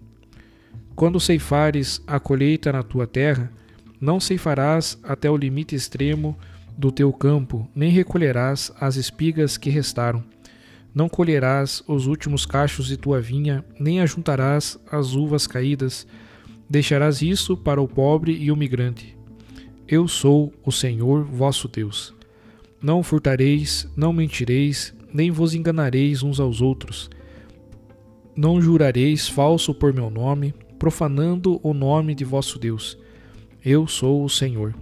Quando 0.95 1.21
ceifares 1.21 2.03
a 2.07 2.21
colheita 2.21 2.73
na 2.73 2.83
tua 2.83 3.07
terra, 3.07 3.51
não 4.01 4.21
ceifarás 4.21 4.99
até 5.03 5.31
o 5.31 5.37
limite 5.37 5.75
extremo 5.75 6.37
do 6.77 6.91
teu 6.91 7.13
campo, 7.13 7.69
nem 7.75 7.91
recolherás 7.91 8.73
as 8.81 8.97
espigas 8.97 9.57
que 9.57 9.71
restaram 9.71 10.25
não 10.95 11.09
colherás 11.09 11.83
os 11.89 12.07
últimos 12.07 12.45
cachos 12.45 12.87
de 12.87 12.97
tua 12.97 13.21
vinha, 13.21 13.65
nem 13.79 14.01
ajuntarás 14.01 14.79
as 14.91 15.15
uvas 15.15 15.47
caídas. 15.47 16.07
Deixarás 16.69 17.23
isso 17.23 17.57
para 17.57 17.81
o 17.81 17.89
pobre 17.89 18.33
e 18.33 18.53
o 18.53 18.57
migrante. 18.57 19.17
Eu 19.89 20.07
sou 20.07 20.53
o 20.65 20.71
Senhor 20.71 21.25
vosso 21.25 21.67
Deus. 21.67 22.15
Não 22.81 23.03
furtareis, 23.03 23.89
não 23.97 24.13
mentireis, 24.13 24.95
nem 25.13 25.31
vos 25.31 25.55
enganareis 25.55 26.23
uns 26.23 26.39
aos 26.39 26.61
outros. 26.61 27.09
Não 28.37 28.61
jurareis 28.61 29.29
falso 29.29 29.75
por 29.75 29.93
meu 29.95 30.11
nome, 30.11 30.55
profanando 30.79 31.61
o 31.63 31.73
nome 31.73 32.15
de 32.15 32.25
vosso 32.25 32.59
Deus. 32.59 32.99
Eu 33.65 33.87
sou 33.87 34.25
o 34.25 34.29
Senhor. 34.29 34.75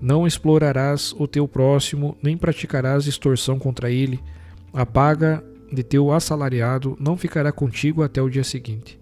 Não 0.00 0.26
explorarás 0.26 1.14
o 1.18 1.26
teu 1.26 1.48
próximo, 1.48 2.16
nem 2.22 2.36
praticarás 2.36 3.06
extorsão 3.06 3.58
contra 3.58 3.90
ele 3.90 4.20
a 4.72 4.86
paga 4.86 5.44
de 5.70 5.82
teu 5.82 6.10
assalariado 6.10 6.96
não 6.98 7.16
ficará 7.16 7.52
contigo 7.52 8.02
até 8.02 8.22
o 8.22 8.28
dia 8.28 8.44
seguinte. 8.44 8.98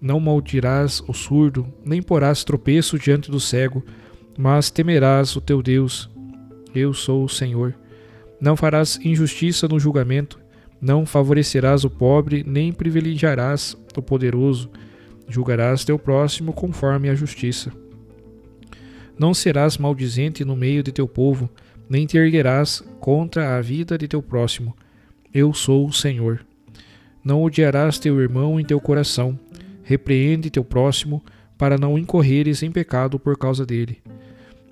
Não 0.00 0.18
maldirás 0.18 1.02
o 1.06 1.12
surdo, 1.12 1.72
nem 1.84 2.02
porás 2.02 2.44
tropeço 2.44 2.98
diante 2.98 3.30
do 3.30 3.38
cego, 3.38 3.84
mas 4.36 4.70
temerás 4.70 5.36
o 5.36 5.40
teu 5.40 5.62
Deus. 5.62 6.10
Eu 6.74 6.92
sou 6.92 7.24
o 7.24 7.28
Senhor. 7.28 7.74
Não 8.40 8.56
farás 8.56 8.98
injustiça 9.04 9.68
no 9.68 9.78
julgamento, 9.78 10.40
não 10.80 11.06
favorecerás 11.06 11.84
o 11.84 11.90
pobre, 11.90 12.42
nem 12.44 12.72
privilegiarás 12.72 13.76
o 13.96 14.02
poderoso. 14.02 14.70
Julgarás 15.28 15.84
teu 15.84 15.98
próximo 15.98 16.52
conforme 16.52 17.08
a 17.08 17.14
justiça. 17.14 17.72
Não 19.16 19.32
serás 19.32 19.78
maldizente 19.78 20.44
no 20.44 20.56
meio 20.56 20.82
de 20.82 20.90
teu 20.90 21.06
povo, 21.06 21.48
nem 21.92 22.06
te 22.06 22.16
erguerás 22.16 22.82
contra 22.98 23.54
a 23.54 23.60
vida 23.60 23.98
de 23.98 24.08
teu 24.08 24.22
próximo. 24.22 24.74
Eu 25.30 25.52
sou 25.52 25.86
o 25.86 25.92
Senhor. 25.92 26.42
Não 27.22 27.42
odiarás 27.42 27.98
teu 27.98 28.18
irmão 28.18 28.58
em 28.58 28.64
teu 28.64 28.80
coração. 28.80 29.38
Repreende 29.84 30.48
teu 30.48 30.64
próximo, 30.64 31.22
para 31.58 31.76
não 31.76 31.98
incorreres 31.98 32.62
em 32.62 32.72
pecado 32.72 33.18
por 33.18 33.36
causa 33.36 33.66
dele. 33.66 34.00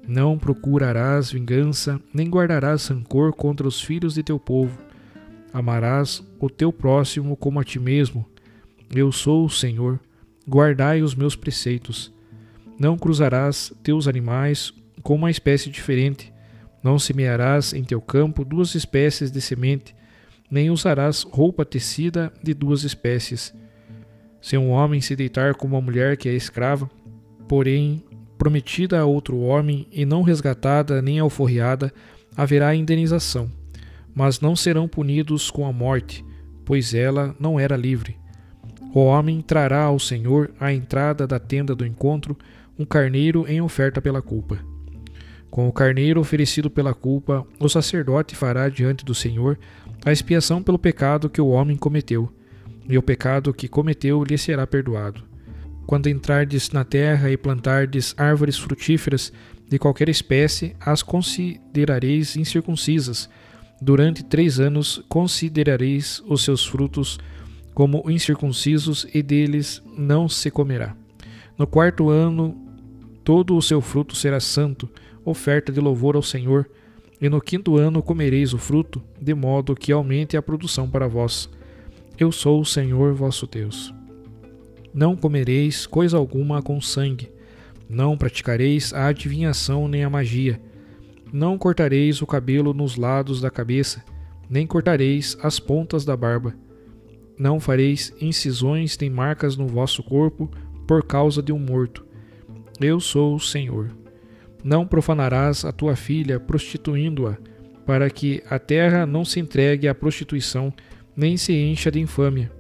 Não 0.09 0.39
procurarás 0.39 1.31
vingança, 1.31 2.01
nem 2.11 2.27
guardarás 2.27 2.89
rancor 2.89 3.35
contra 3.35 3.69
os 3.69 3.83
filhos 3.83 4.15
de 4.15 4.23
teu 4.23 4.39
povo. 4.39 4.79
Amarás 5.53 6.25
o 6.39 6.49
teu 6.49 6.73
próximo 6.73 7.37
como 7.37 7.61
a 7.61 7.65
ti 7.65 7.79
mesmo. 7.79 8.25
Eu 8.97 9.13
sou 9.13 9.45
o 9.45 9.51
Senhor. 9.51 10.01
Guardai 10.49 11.03
os 11.03 11.15
meus 11.15 11.37
preceitos. 11.37 12.11
Não 12.79 12.97
cruzarás 12.97 13.75
teus 13.83 14.09
animais 14.09 14.73
com 15.03 15.17
uma 15.17 15.31
espécie 15.31 15.69
diferente. 15.69 16.30
Não 16.83 16.99
semearás 16.99 17.73
em 17.73 17.85
teu 17.85 18.01
campo 18.01 18.45
duas 18.45 18.75
espécies 18.75 19.31
de 19.31 19.41
semente, 19.41 19.95
nem 20.51 20.71
usarás 20.71 21.23
roupa 21.23 21.65
tecida 21.65 22.33
de 22.43 22.55
duas 22.55 22.83
espécies. 22.85 23.55
Se 24.41 24.57
um 24.57 24.71
homem 24.71 25.01
se 25.01 25.15
deitar 25.15 25.55
com 25.55 25.67
uma 25.67 25.81
mulher 25.81 26.17
que 26.17 26.29
é 26.29 26.33
escrava, 26.33 26.91
porém 27.47 28.03
prometida 28.39 28.99
a 28.99 29.05
outro 29.05 29.39
homem 29.39 29.87
e 29.93 30.07
não 30.07 30.23
resgatada 30.23 31.03
nem 31.03 31.19
alforriada, 31.19 31.93
haverá 32.35 32.75
indenização, 32.75 33.51
mas 34.15 34.41
não 34.41 34.57
serão 34.57 34.89
punidos 34.89 35.51
com 35.51 35.67
a 35.67 35.73
morte, 35.73 36.25
pois 36.65 36.95
ela 36.95 37.37
não 37.39 37.61
era 37.61 37.77
livre. 37.77 38.17
O 38.95 39.01
homem 39.01 39.43
trará 39.43 39.83
ao 39.83 39.99
Senhor 39.99 40.51
à 40.59 40.73
entrada 40.73 41.27
da 41.27 41.39
tenda 41.39 41.75
do 41.75 41.87
encontro 41.87 42.37
um 42.79 42.85
carneiro 42.85 43.45
em 43.47 43.61
oferta 43.61 44.01
pela 44.01 44.23
culpa. 44.23 44.70
Com 45.51 45.67
o 45.67 45.73
carneiro 45.73 46.21
oferecido 46.21 46.71
pela 46.71 46.95
culpa, 46.95 47.45
o 47.59 47.69
sacerdote 47.69 48.37
fará 48.37 48.69
diante 48.69 49.05
do 49.05 49.15
Senhor 49.15 49.59
a 50.05 50.13
expiação 50.13 50.63
pelo 50.63 50.79
pecado 50.79 51.29
que 51.29 51.41
o 51.41 51.49
homem 51.49 51.77
cometeu, 51.77 52.33
e 52.89 52.97
o 52.97 53.03
pecado 53.03 53.53
que 53.53 53.69
cometeu 53.69 54.23
lhe 54.23 54.39
será 54.39 54.67
perdoado. 54.67 55.23
Quando 55.87 56.09
entrardes 56.09 56.71
na 56.71 56.85
terra 56.85 57.31
e 57.31 57.37
plantardes 57.37 58.15
árvores 58.17 58.57
frutíferas 58.57 59.33
de 59.69 59.79
qualquer 59.79 60.09
espécie, 60.09 60.77
as 60.81 61.03
considerareis 61.03 62.37
incircuncisas. 62.37 63.29
Durante 63.83 64.25
três 64.25 64.61
anos 64.61 65.03
considerareis 65.09 66.23
os 66.27 66.45
seus 66.45 66.65
frutos 66.65 67.19
como 67.75 68.09
incircuncisos, 68.11 69.07
e 69.15 69.23
deles 69.23 69.83
não 69.97 70.29
se 70.29 70.51
comerá. 70.51 70.95
No 71.57 71.67
quarto 71.67 72.09
ano, 72.09 72.57
todo 73.25 73.57
o 73.57 73.63
seu 73.63 73.81
fruto 73.81 74.15
será 74.15 74.41
santo, 74.41 74.89
oferta 75.25 75.73
de 75.73 75.81
louvor 75.81 76.17
ao 76.17 76.23
Senhor. 76.23 76.69
E 77.21 77.29
no 77.29 77.41
quinto 77.41 77.77
ano 77.77 78.03
comereis 78.03 78.55
o 78.55 78.59
fruto, 78.59 79.03
de 79.21 79.35
modo 79.35 79.75
que 79.75 79.93
aumente 79.93 80.37
a 80.37 80.43
produção 80.43 80.89
para 80.89 81.07
vós. 81.07 81.51
Eu 82.19 82.33
sou 82.33 82.61
o 82.61 82.65
Senhor 82.65 83.15
vosso 83.15 83.47
Deus. 83.47 83.93
Não 84.93 85.15
comereis 85.15 85.87
coisa 85.87 86.17
alguma 86.17 86.63
com 86.63 86.81
sangue, 86.81 87.31
não 87.89 88.17
praticareis 88.17 88.93
a 88.93 89.07
adivinhação 89.07 89.87
nem 89.87 90.03
a 90.03 90.11
magia, 90.11 90.61
não 91.33 91.57
cortareis 91.57 92.21
o 92.21 92.27
cabelo 92.27 92.75
nos 92.75 92.97
lados 92.97 93.41
da 93.41 93.51
cabeça, 93.51 94.05
nem 94.49 94.67
cortareis 94.67 95.37
as 95.43 95.61
pontas 95.61 96.05
da 96.05 96.17
barba. 96.17 96.55
Não 97.39 97.61
fareis 97.61 98.13
incisões 98.21 98.99
nem 98.99 99.09
marcas 99.09 99.57
no 99.57 99.67
vosso 99.67 100.03
corpo 100.03 100.51
por 100.87 101.05
causa 101.05 101.41
de 101.41 101.53
um 101.53 101.59
morto. 101.59 102.05
Eu 102.81 102.99
sou 102.99 103.37
o 103.37 103.41
Senhor. 103.41 104.00
Não 104.63 104.87
profanarás 104.87 105.65
a 105.65 105.73
tua 105.73 105.97
filha 105.97 106.39
prostituindo-a, 106.39 107.37
para 107.87 108.09
que 108.11 108.43
a 108.49 108.59
terra 108.59 109.07
não 109.07 109.25
se 109.25 109.41
entregue 109.41 109.89
à 109.89 109.95
prostituição, 109.95 110.73
nem 111.17 111.37
se 111.37 111.53
encha 111.53 111.91
de 111.91 112.01
infâmia 112.01 112.51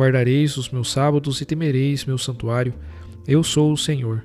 Guardareis 0.00 0.56
os 0.56 0.70
meus 0.70 0.90
sábados 0.90 1.42
e 1.42 1.44
temereis 1.44 2.06
meu 2.06 2.16
santuário. 2.16 2.72
Eu 3.28 3.42
sou 3.42 3.70
o 3.70 3.76
Senhor. 3.76 4.24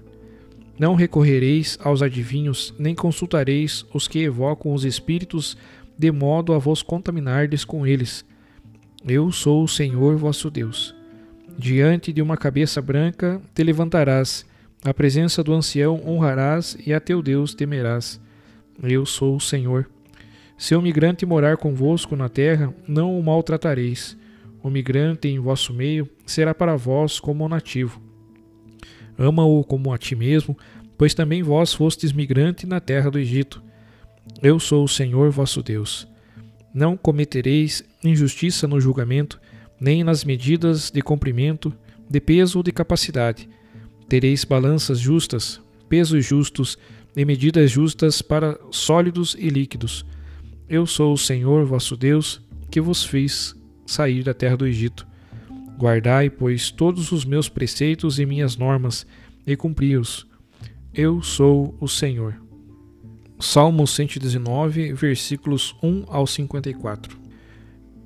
Não 0.79 0.95
recorrereis 0.95 1.77
aos 1.81 2.01
adivinhos, 2.01 2.73
nem 2.79 2.95
consultareis 2.95 3.85
os 3.93 4.07
que 4.07 4.19
evocam 4.19 4.73
os 4.73 4.85
espíritos, 4.85 5.57
de 5.97 6.09
modo 6.13 6.53
a 6.53 6.57
vos 6.57 6.81
contaminardes 6.81 7.65
com 7.65 7.85
eles. 7.85 8.23
Eu 9.05 9.33
sou 9.33 9.65
o 9.65 9.67
Senhor 9.67 10.15
vosso 10.15 10.49
Deus. 10.49 10.95
Diante 11.57 12.13
de 12.13 12.21
uma 12.21 12.37
cabeça 12.37 12.81
branca 12.81 13.41
te 13.53 13.61
levantarás, 13.61 14.45
a 14.85 14.93
presença 14.93 15.43
do 15.43 15.53
ancião 15.53 16.01
honrarás 16.07 16.77
e 16.85 16.93
a 16.93 17.01
teu 17.01 17.21
Deus 17.21 17.53
temerás. 17.53 18.21
Eu 18.81 19.05
sou 19.05 19.35
o 19.35 19.41
Senhor. 19.41 19.89
Se 20.57 20.73
o 20.73 20.81
migrante 20.81 21.25
morar 21.25 21.57
convosco 21.57 22.15
na 22.15 22.29
terra, 22.29 22.73
não 22.87 23.19
o 23.19 23.21
maltratareis 23.21 24.17
o 24.65 24.69
migrante 24.71 25.27
em 25.27 25.37
vosso 25.37 25.71
meio 25.71 26.09
será 26.25 26.51
para 26.51 26.75
vós 26.75 27.19
como 27.19 27.47
nativo. 27.47 28.01
Ama-o 29.15 29.63
como 29.63 29.93
a 29.93 29.97
ti 29.99 30.15
mesmo, 30.15 30.57
pois 30.97 31.13
também 31.13 31.43
vós 31.43 31.71
fostes 31.71 32.11
migrante 32.11 32.65
na 32.65 32.79
terra 32.79 33.11
do 33.11 33.19
Egito. 33.19 33.61
Eu 34.41 34.59
sou 34.59 34.83
o 34.83 34.87
Senhor 34.87 35.29
vosso 35.29 35.61
Deus. 35.61 36.07
Não 36.73 36.97
cometereis 36.97 37.83
injustiça 38.03 38.67
no 38.67 38.81
julgamento, 38.81 39.39
nem 39.79 40.03
nas 40.03 40.25
medidas 40.25 40.89
de 40.89 40.99
comprimento, 40.99 41.71
de 42.09 42.19
peso 42.19 42.57
ou 42.57 42.63
de 42.63 42.71
capacidade. 42.71 43.47
Tereis 44.07 44.43
balanças 44.43 44.99
justas, 44.99 45.61
pesos 45.89 46.25
justos 46.25 46.77
e 47.15 47.25
medidas 47.25 47.71
justas 47.71 48.21
para 48.21 48.59
sólidos 48.71 49.35
e 49.39 49.49
líquidos. 49.49 50.05
Eu 50.67 50.85
sou 50.85 51.13
o 51.13 51.17
Senhor 51.17 51.65
vosso 51.65 51.95
Deus, 51.95 52.41
que 52.69 52.81
vos 52.81 53.03
fiz 53.03 53.55
sair 53.85 54.23
da 54.23 54.33
terra 54.33 54.57
do 54.57 54.67
Egito. 54.67 55.07
Guardai, 55.77 56.29
pois, 56.29 56.71
todos 56.71 57.11
os 57.11 57.25
meus 57.25 57.49
preceitos 57.49 58.19
e 58.19 58.25
minhas 58.25 58.55
normas, 58.57 59.05
e 59.45 59.55
cumpri-os. 59.55 60.25
Eu 60.93 61.21
sou 61.21 61.75
o 61.79 61.87
Senhor. 61.87 62.39
Salmo 63.39 63.85
119, 63.85 64.93
versículos 64.93 65.75
1 65.83 66.05
ao 66.07 66.25
54. 66.25 67.17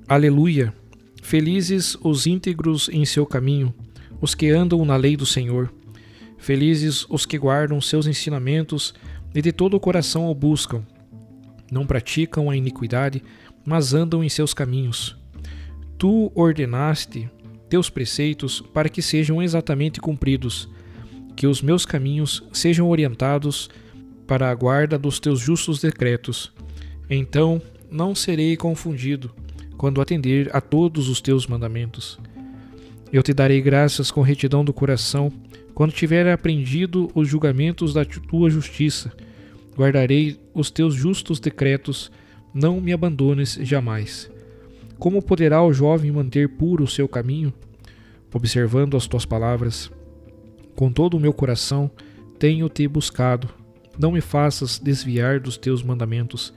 Aleluia! 0.08 0.74
Felizes 1.22 1.96
os 2.02 2.26
íntegros 2.26 2.88
em 2.88 3.04
seu 3.04 3.24
caminho, 3.24 3.72
os 4.20 4.34
que 4.34 4.50
andam 4.50 4.84
na 4.84 4.96
lei 4.96 5.16
do 5.16 5.24
Senhor. 5.24 5.72
Felizes 6.40 7.06
os 7.10 7.26
que 7.26 7.38
guardam 7.38 7.78
seus 7.82 8.06
ensinamentos 8.06 8.94
e 9.34 9.42
de 9.42 9.52
todo 9.52 9.74
o 9.74 9.80
coração 9.80 10.28
o 10.30 10.34
buscam. 10.34 10.82
Não 11.70 11.86
praticam 11.86 12.48
a 12.48 12.56
iniquidade, 12.56 13.22
mas 13.64 13.92
andam 13.92 14.24
em 14.24 14.28
seus 14.28 14.54
caminhos. 14.54 15.16
Tu 15.98 16.32
ordenaste 16.34 17.30
teus 17.68 17.90
preceitos 17.90 18.62
para 18.72 18.88
que 18.88 19.02
sejam 19.02 19.42
exatamente 19.42 20.00
cumpridos, 20.00 20.66
que 21.36 21.46
os 21.46 21.60
meus 21.60 21.84
caminhos 21.84 22.42
sejam 22.54 22.88
orientados 22.88 23.68
para 24.26 24.50
a 24.50 24.54
guarda 24.54 24.98
dos 24.98 25.20
teus 25.20 25.40
justos 25.40 25.78
decretos. 25.78 26.52
Então 27.08 27.60
não 27.90 28.14
serei 28.14 28.56
confundido 28.56 29.30
quando 29.76 30.00
atender 30.00 30.48
a 30.56 30.60
todos 30.60 31.10
os 31.10 31.20
teus 31.20 31.46
mandamentos. 31.46 32.18
Eu 33.12 33.22
te 33.22 33.34
darei 33.34 33.60
graças 33.60 34.10
com 34.10 34.20
retidão 34.20 34.64
do 34.64 34.72
coração 34.72 35.32
quando 35.74 35.92
tiver 35.92 36.30
aprendido 36.30 37.10
os 37.14 37.28
julgamentos 37.28 37.92
da 37.92 38.04
tua 38.04 38.48
justiça. 38.48 39.12
Guardarei 39.76 40.38
os 40.54 40.70
teus 40.70 40.94
justos 40.94 41.40
decretos, 41.40 42.10
não 42.54 42.80
me 42.80 42.92
abandones 42.92 43.54
jamais. 43.62 44.30
Como 44.98 45.22
poderá 45.22 45.62
o 45.62 45.72
jovem 45.72 46.12
manter 46.12 46.48
puro 46.48 46.84
o 46.84 46.88
seu 46.88 47.08
caminho? 47.08 47.52
Observando 48.32 48.96
as 48.96 49.06
tuas 49.06 49.24
palavras. 49.24 49.90
Com 50.76 50.92
todo 50.92 51.16
o 51.16 51.20
meu 51.20 51.32
coração 51.32 51.90
tenho-te 52.38 52.86
buscado. 52.86 53.48
Não 53.98 54.12
me 54.12 54.20
faças 54.20 54.78
desviar 54.78 55.40
dos 55.40 55.56
teus 55.56 55.82
mandamentos. 55.82 56.54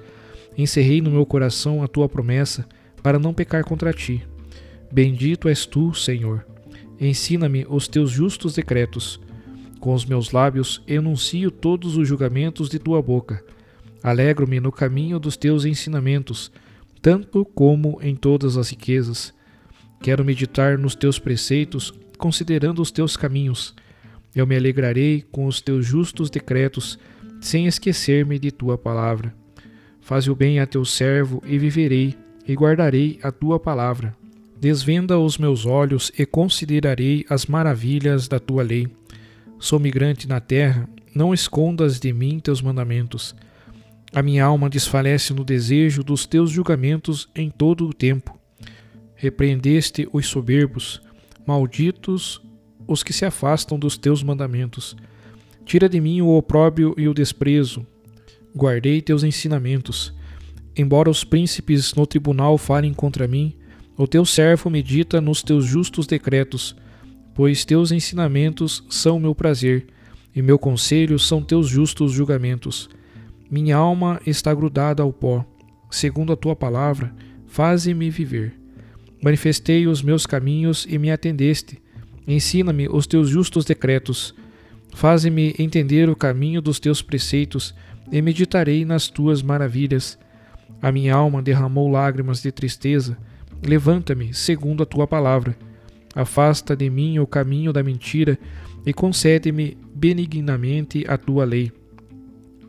Encerrei 0.57 1.01
no 1.01 1.09
meu 1.09 1.25
coração 1.25 1.81
a 1.81 1.87
tua 1.87 2.07
promessa, 2.07 2.65
para 3.01 3.17
não 3.17 3.33
pecar 3.33 3.63
contra 3.65 3.91
ti. 3.91 4.23
Bendito 4.93 5.49
és 5.49 5.65
tu, 5.65 5.93
Senhor. 5.93 6.45
Ensina-me 6.99 7.65
os 7.67 7.87
teus 7.87 8.11
justos 8.11 8.53
decretos. 8.53 9.19
Com 9.79 9.93
os 9.93 10.05
meus 10.05 10.31
lábios 10.31 10.81
enuncio 10.87 11.51
todos 11.51 11.97
os 11.97 12.07
julgamentos 12.07 12.69
de 12.69 12.79
tua 12.79 13.01
boca. 13.01 13.43
Alegro-me 14.01 14.59
no 14.59 14.71
caminho 14.71 15.19
dos 15.19 15.35
teus 15.35 15.65
ensinamentos 15.65 16.51
tanto 17.03 17.43
como 17.43 17.99
em 18.01 18.15
todas 18.15 18.55
as 18.55 18.69
riquezas. 18.69 19.33
Quero 20.01 20.23
meditar 20.23 20.77
nos 20.77 20.95
teus 20.95 21.19
preceitos 21.19 21.93
considerando 22.17 22.81
os 22.81 22.91
teus 22.91 23.17
caminhos. 23.17 23.75
Eu 24.33 24.47
me 24.47 24.55
alegrarei 24.55 25.21
com 25.29 25.45
os 25.45 25.59
teus 25.59 25.85
justos 25.85 26.29
decretos, 26.29 26.97
sem 27.41 27.67
esquecer-me 27.67 28.39
de 28.39 28.51
tua 28.51 28.77
palavra. 28.77 29.35
Faze 29.99 30.31
o 30.31 30.35
bem 30.35 30.61
a 30.61 30.65
teu 30.65 30.85
servo 30.85 31.43
e 31.45 31.57
viverei, 31.57 32.15
e 32.47 32.53
guardarei 32.53 33.19
a 33.21 33.33
tua 33.33 33.59
palavra. 33.59 34.15
Desvenda 34.63 35.19
os 35.19 35.37
meus 35.37 35.65
olhos 35.65 36.09
e 36.17 36.25
considerarei 36.25 37.25
as 37.29 37.45
maravilhas 37.45 38.29
da 38.29 38.39
tua 38.39 38.63
lei. 38.63 38.87
Sou 39.59 39.77
migrante 39.77 40.25
na 40.25 40.39
terra, 40.39 40.87
não 41.13 41.33
escondas 41.33 41.99
de 41.99 42.13
mim 42.13 42.39
teus 42.39 42.61
mandamentos. 42.61 43.35
A 44.15 44.21
minha 44.21 44.45
alma 44.45 44.69
desfalece 44.69 45.33
no 45.33 45.43
desejo 45.43 46.01
dos 46.01 46.25
teus 46.25 46.49
julgamentos 46.49 47.27
em 47.35 47.49
todo 47.49 47.85
o 47.85 47.93
tempo. 47.93 48.39
Repreendeste 49.15 50.07
os 50.13 50.27
soberbos, 50.27 51.01
malditos 51.45 52.41
os 52.87 53.03
que 53.03 53.11
se 53.11 53.25
afastam 53.25 53.77
dos 53.77 53.97
teus 53.97 54.23
mandamentos. 54.23 54.95
Tira 55.65 55.89
de 55.89 55.99
mim 55.99 56.21
o 56.21 56.37
opróbrio 56.37 56.95
e 56.97 57.09
o 57.09 57.13
desprezo. 57.13 57.85
Guardei 58.55 59.01
teus 59.01 59.25
ensinamentos. 59.25 60.13
Embora 60.73 61.09
os 61.09 61.25
príncipes 61.25 61.93
no 61.95 62.07
tribunal 62.07 62.57
falem 62.57 62.93
contra 62.93 63.27
mim, 63.27 63.57
o 64.03 64.07
teu 64.07 64.25
servo 64.25 64.69
medita 64.69 65.21
nos 65.21 65.41
teus 65.41 65.63
justos 65.63 66.05
decretos, 66.05 66.75
pois 67.33 67.63
teus 67.63 67.89
ensinamentos 67.89 68.83
são 68.89 69.17
meu 69.17 69.33
prazer, 69.33 69.87
e 70.35 70.41
meu 70.41 70.59
conselho 70.59 71.17
são 71.17 71.41
teus 71.41 71.69
justos 71.69 72.11
julgamentos. 72.11 72.89
Minha 73.49 73.77
alma 73.77 74.19
está 74.27 74.53
grudada 74.53 75.01
ao 75.01 75.13
pó. 75.13 75.45
Segundo 75.89 76.33
a 76.33 76.35
tua 76.35 76.53
palavra, 76.53 77.15
faze-me 77.47 78.09
viver. 78.09 78.53
Manifestei 79.23 79.87
os 79.87 80.01
meus 80.01 80.25
caminhos 80.25 80.85
e 80.89 80.97
me 80.97 81.09
atendeste. 81.09 81.81
Ensina-me 82.27 82.89
os 82.89 83.07
teus 83.07 83.29
justos 83.29 83.63
decretos. 83.63 84.35
Faze-me 84.93 85.55
entender 85.57 86.09
o 86.09 86.15
caminho 86.15 86.61
dos 86.61 86.77
teus 86.77 87.01
preceitos 87.01 87.73
e 88.11 88.21
meditarei 88.21 88.83
nas 88.83 89.07
tuas 89.07 89.41
maravilhas. 89.41 90.19
A 90.81 90.91
minha 90.91 91.15
alma 91.15 91.41
derramou 91.41 91.89
lágrimas 91.89 92.41
de 92.41 92.51
tristeza. 92.51 93.17
Levanta-me, 93.65 94.33
segundo 94.33 94.83
a 94.83 94.85
tua 94.85 95.07
palavra. 95.07 95.57
Afasta 96.15 96.75
de 96.75 96.89
mim 96.89 97.19
o 97.19 97.27
caminho 97.27 97.73
da 97.73 97.81
mentira 97.81 98.37
e 98.85 98.93
concede-me 98.93 99.77
benignamente 99.95 101.05
a 101.07 101.17
tua 101.17 101.45
lei. 101.45 101.71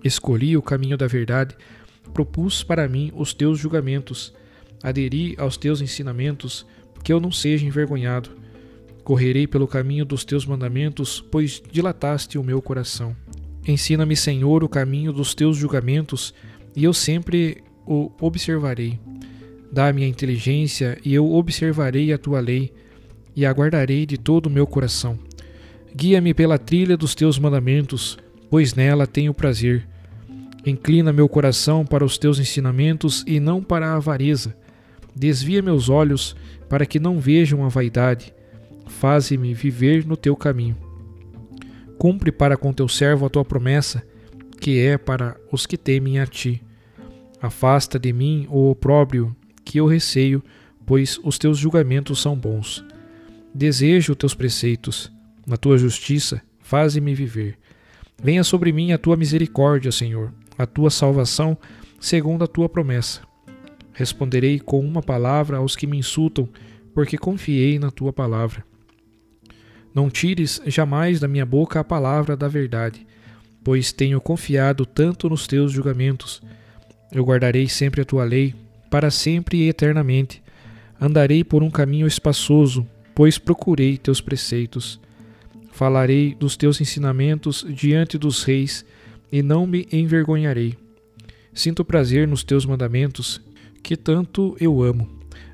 Escolhi 0.03 0.57
o 0.57 0.63
caminho 0.63 0.97
da 0.97 1.07
verdade, 1.07 1.57
propus 2.13 2.63
para 2.63 2.89
mim 2.89 3.11
os 3.15 3.35
teus 3.35 3.59
julgamentos 3.59 4.33
aderi 4.85 5.35
aos 5.39 5.57
teus 5.57 5.81
ensinamentos, 5.81 6.67
que 7.03 7.11
eu 7.11 7.19
não 7.19 7.33
seja 7.33 7.65
envergonhado. 7.65 8.29
Correrei 9.03 9.47
pelo 9.47 9.67
caminho 9.67 10.05
dos 10.05 10.27
teus 10.27 10.45
mandamentos, 10.45 11.25
pois 11.31 11.63
dilataste 11.73 12.37
o 12.37 12.45
meu 12.45 12.61
coração. 12.61 13.17
Ensina-me, 13.67 14.15
Senhor, 14.15 14.63
o 14.63 14.69
caminho 14.69 15.11
dos 15.11 15.35
teus 15.35 15.57
julgamentos, 15.57 16.35
e 16.77 16.85
eu 16.85 16.93
sempre 16.93 17.65
o 17.87 18.11
observarei. 18.21 19.01
Dá-me 19.75 20.05
a 20.05 20.09
inteligência, 20.09 20.97
e 21.05 21.13
eu 21.13 21.33
observarei 21.33 22.13
a 22.13 22.19
tua 22.19 22.39
lei, 22.39 22.73
e 23.35 23.45
aguardarei 23.45 24.07
de 24.07 24.17
todo 24.17 24.47
o 24.47 24.51
meu 24.51 24.67
coração. 24.67 25.19
Guia-me 25.95 26.33
pela 26.33 26.57
trilha 26.57 26.97
dos 26.97 27.15
teus 27.15 27.39
mandamentos, 27.39 28.17
pois 28.49 28.75
nela 28.75 29.07
tenho 29.07 29.35
prazer. 29.35 29.87
Inclina 30.65 31.13
meu 31.13 31.29
coração 31.29 31.85
para 31.85 32.05
os 32.05 32.17
teus 32.17 32.39
ensinamentos 32.39 33.25
e 33.27 33.41
não 33.41 33.63
para 33.63 33.89
a 33.89 33.97
avareza 33.97 34.57
Desvia 35.15 35.63
meus 35.63 35.89
olhos 35.89 36.35
para 36.69 36.85
que 36.85 36.99
não 36.99 37.21
vejam 37.21 37.65
a 37.65 37.69
vaidade. 37.69 38.35
Faze-me 38.87 39.55
viver 39.55 40.05
no 40.05 40.17
teu 40.17 40.35
caminho. 40.35 40.77
Cumpre 41.99 42.33
para 42.33 42.57
com 42.57 42.73
teu 42.73 42.89
servo 42.89 43.25
a 43.25 43.31
tua 43.31 43.45
promessa, 43.45 44.03
que 44.61 44.81
é 44.81 44.99
para 44.99 45.37
os 45.53 45.67
que 45.67 45.77
temem 45.77 46.19
a 46.19 46.27
ti. 46.27 46.61
Afasta 47.41 47.99
de 47.99 48.13
mim 48.13 48.47
o 48.51 48.71
opróbrio 48.71 49.35
que 49.65 49.79
eu 49.79 49.87
receio, 49.87 50.43
pois 50.87 51.19
os 51.23 51.39
teus 51.39 51.59
julgamentos 51.59 52.21
são 52.21 52.37
bons. 52.37 52.85
Desejo 53.55 54.15
teus 54.15 54.35
preceitos. 54.35 55.11
Na 55.47 55.57
tua 55.57 55.79
justiça, 55.79 56.43
faze-me 56.61 57.15
viver. 57.15 57.59
Venha 58.23 58.43
sobre 58.43 58.73
mim 58.73 58.93
a 58.93 58.99
tua 58.99 59.17
misericórdia, 59.17 59.93
Senhor, 59.93 60.33
a 60.57 60.67
tua 60.67 60.91
salvação, 60.91 61.57
segundo 62.01 62.45
a 62.45 62.47
tua 62.47 62.69
promessa. 62.69 63.21
Responderei 63.93 64.59
com 64.59 64.81
uma 64.81 65.03
palavra 65.03 65.59
aos 65.59 65.77
que 65.77 65.87
me 65.87 65.99
insultam, 65.99 66.49
porque 66.95 67.19
confiei 67.19 67.79
na 67.79 67.91
tua 67.91 68.13
palavra. 68.13 68.65
Não 69.95 70.11
tires 70.11 70.61
jamais 70.67 71.21
da 71.21 71.29
minha 71.29 71.47
boca 71.47 71.79
a 71.79 71.85
palavra 71.85 72.37
da 72.37 72.49
verdade, 72.49 73.07
pois 73.63 73.93
tenho 73.93 74.21
confiado 74.21 74.85
tanto 74.85 75.29
nos 75.29 75.47
teus 75.47 75.71
julgamentos. 75.71 76.43
Eu 77.13 77.25
guardarei 77.25 77.69
sempre 77.69 78.01
a 78.01 78.05
tua 78.05 78.25
lei, 78.25 78.55
para 78.91 79.11
sempre 79.11 79.59
e 79.59 79.69
eternamente. 79.69 80.43
Andarei 81.01 81.43
por 81.45 81.63
um 81.63 81.71
caminho 81.71 82.07
espaçoso, 82.07 82.87
pois 83.15 83.39
procurei 83.39 83.97
teus 83.97 84.21
preceitos. 84.21 85.01
Falarei 85.73 86.35
dos 86.35 86.57
teus 86.57 86.81
ensinamentos 86.81 87.67
diante 87.69 88.17
dos 88.17 88.43
reis, 88.45 88.85
e 89.33 89.43
não 89.43 89.67
me 89.67 89.89
envergonharei. 89.91 90.77
Sinto 91.53 91.85
prazer 91.85 92.29
nos 92.29 92.45
teus 92.45 92.65
mandamentos 92.65 93.41
que 93.83 93.97
tanto 93.97 94.57
eu 94.61 94.83
amo. 94.83 95.09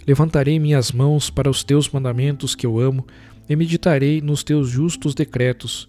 Levantarei 0.07 0.59
minhas 0.59 0.93
mãos 0.93 1.31
para 1.31 1.49
os 1.49 1.64
teus 1.64 1.88
mandamentos 1.88 2.55
que 2.55 2.66
eu 2.66 2.79
amo 2.79 3.07
e 3.49 3.57
meditarei 3.57 4.21
nos 4.21 4.45
teus 4.45 4.69
justos 4.69 5.14
decretos. 5.14 5.88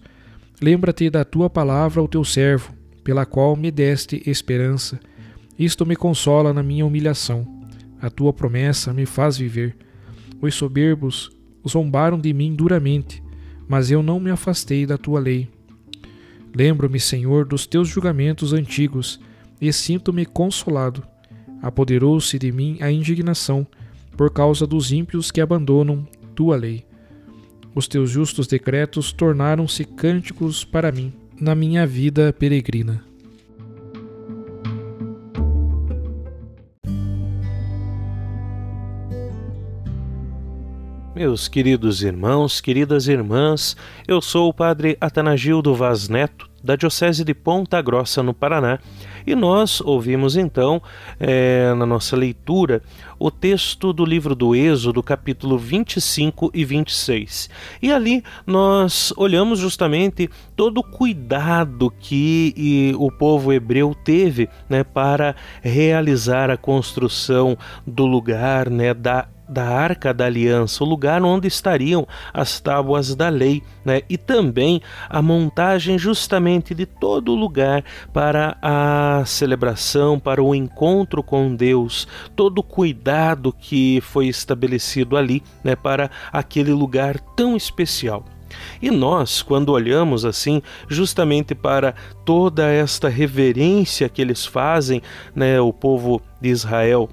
Lembra-te 0.62 1.10
da 1.10 1.24
tua 1.24 1.50
palavra 1.50 2.02
ao 2.02 2.08
teu 2.08 2.24
servo, 2.24 2.74
pela 3.04 3.26
qual 3.26 3.56
me 3.56 3.72
deste 3.72 4.22
esperança. 4.26 5.00
Isto 5.58 5.86
me 5.86 5.96
consola 5.96 6.54
na 6.54 6.64
minha 6.64 6.86
humilhação. 6.86 7.46
A 8.02 8.10
tua 8.10 8.34
promessa 8.34 8.94
me 8.94 9.06
faz 9.06 9.38
viver. 9.38 9.76
Os 10.42 10.56
soberbos 10.56 11.30
zombaram 11.68 12.20
de 12.20 12.34
mim 12.34 12.56
duramente, 12.56 13.24
mas 13.68 13.92
eu 13.92 14.02
não 14.02 14.20
me 14.20 14.32
afastei 14.32 14.86
da 14.86 14.98
tua 14.98 15.20
lei. 15.20 15.50
Lembro-me, 16.54 17.00
Senhor, 17.00 17.46
dos 17.46 17.66
teus 17.66 17.88
julgamentos 17.88 18.54
antigos 18.54 19.20
e 19.60 19.72
sinto-me 19.72 20.26
consolado 20.26 21.04
apoderou-se 21.62 22.38
de 22.40 22.52
mim 22.52 22.78
a 22.82 22.92
indignação 22.92 23.68
por 24.18 24.32
causa 24.32 24.66
dos 24.66 24.92
ímpios 24.92 25.32
que 25.32 25.40
abandonam 25.40 26.08
tua 26.36 26.56
lei. 26.56 26.84
Os 27.74 27.88
teus 27.88 28.10
justos 28.10 28.48
decretos 28.48 29.14
tornaram-se 29.14 29.86
cânticos 29.86 30.66
para 30.66 30.92
mim 30.92 31.14
na 31.40 31.56
minha 31.56 31.86
vida 31.88 32.34
peregrina. 32.34 33.11
Meus 41.22 41.48
queridos 41.48 42.02
irmãos, 42.02 42.60
queridas 42.60 43.08
irmãs, 43.08 43.78
eu 44.08 44.20
sou 44.20 44.50
o 44.50 44.54
Padre 44.54 44.98
Atanagildo 45.00 45.76
Vaz 45.76 46.10
Neto, 46.10 46.50
da 46.64 46.76
Diocese 46.76 47.24
de 47.24 47.32
Ponta 47.36 47.80
Grossa, 47.80 48.24
no 48.24 48.34
Paraná, 48.34 48.80
e 49.26 49.36
nós 49.36 49.82
ouvimos 49.82 50.36
então, 50.36 50.82
é, 51.20 51.76
na 51.76 51.86
nossa 51.86 52.16
leitura, 52.16 52.82
o 53.20 53.30
texto 53.30 53.94
do 53.94 54.04
livro 54.04 54.34
do 54.34 54.56
Êxodo, 54.56 55.04
capítulo 55.04 55.60
25 55.60 56.50
e 56.56 56.66
26. 56.66 57.52
E 57.84 57.92
ali 57.92 58.24
nós 58.44 59.14
olhamos 59.16 59.60
justamente 59.60 60.28
todo 60.56 60.80
o 60.80 60.84
cuidado 60.84 61.94
que 62.00 62.96
o 62.98 63.12
povo 63.12 63.54
hebreu 63.54 63.94
teve 63.94 64.50
né, 64.68 64.84
para 64.84 65.36
realizar 65.62 66.50
a 66.50 66.58
construção 66.58 67.56
do 67.86 68.08
lugar, 68.08 68.72
né, 68.72 68.92
da 68.92 69.28
da 69.52 69.68
Arca 69.68 70.14
da 70.14 70.26
Aliança, 70.26 70.82
o 70.82 70.88
lugar 70.88 71.22
onde 71.22 71.48
estariam 71.48 72.08
as 72.34 72.62
tábuas 72.62 73.14
da 73.14 73.28
lei, 73.28 73.62
né? 73.84 74.02
e 74.10 74.18
também 74.18 74.82
a 75.10 75.22
montagem 75.22 76.00
justamente 76.00 76.74
de 76.74 76.86
todo 76.86 77.34
o 77.34 77.36
lugar 77.36 77.84
para 78.14 78.58
a 78.62 79.24
celebração, 79.26 80.18
para 80.18 80.42
o 80.42 80.56
encontro 80.56 81.22
com 81.22 81.54
Deus, 81.54 82.08
todo 82.34 82.60
o 82.60 82.64
cuidado 82.64 83.52
que 83.52 84.00
foi 84.02 84.28
estabelecido 84.28 85.18
ali 85.18 85.44
né? 85.62 85.76
para 85.76 86.10
aquele 86.32 86.72
lugar 86.72 87.20
tão 87.20 87.58
especial. 87.58 88.24
E 88.82 88.90
nós, 88.90 89.42
quando 89.42 89.70
olhamos 89.70 90.26
assim, 90.26 90.62
justamente 90.88 91.56
para 91.56 91.94
toda 92.26 92.70
esta 92.70 93.10
reverência 93.10 94.10
que 94.10 94.22
eles 94.22 94.46
fazem, 94.46 95.02
né, 95.36 95.60
o 95.62 95.72
povo 95.72 96.22
de 96.42 96.50
Israel 96.50 97.10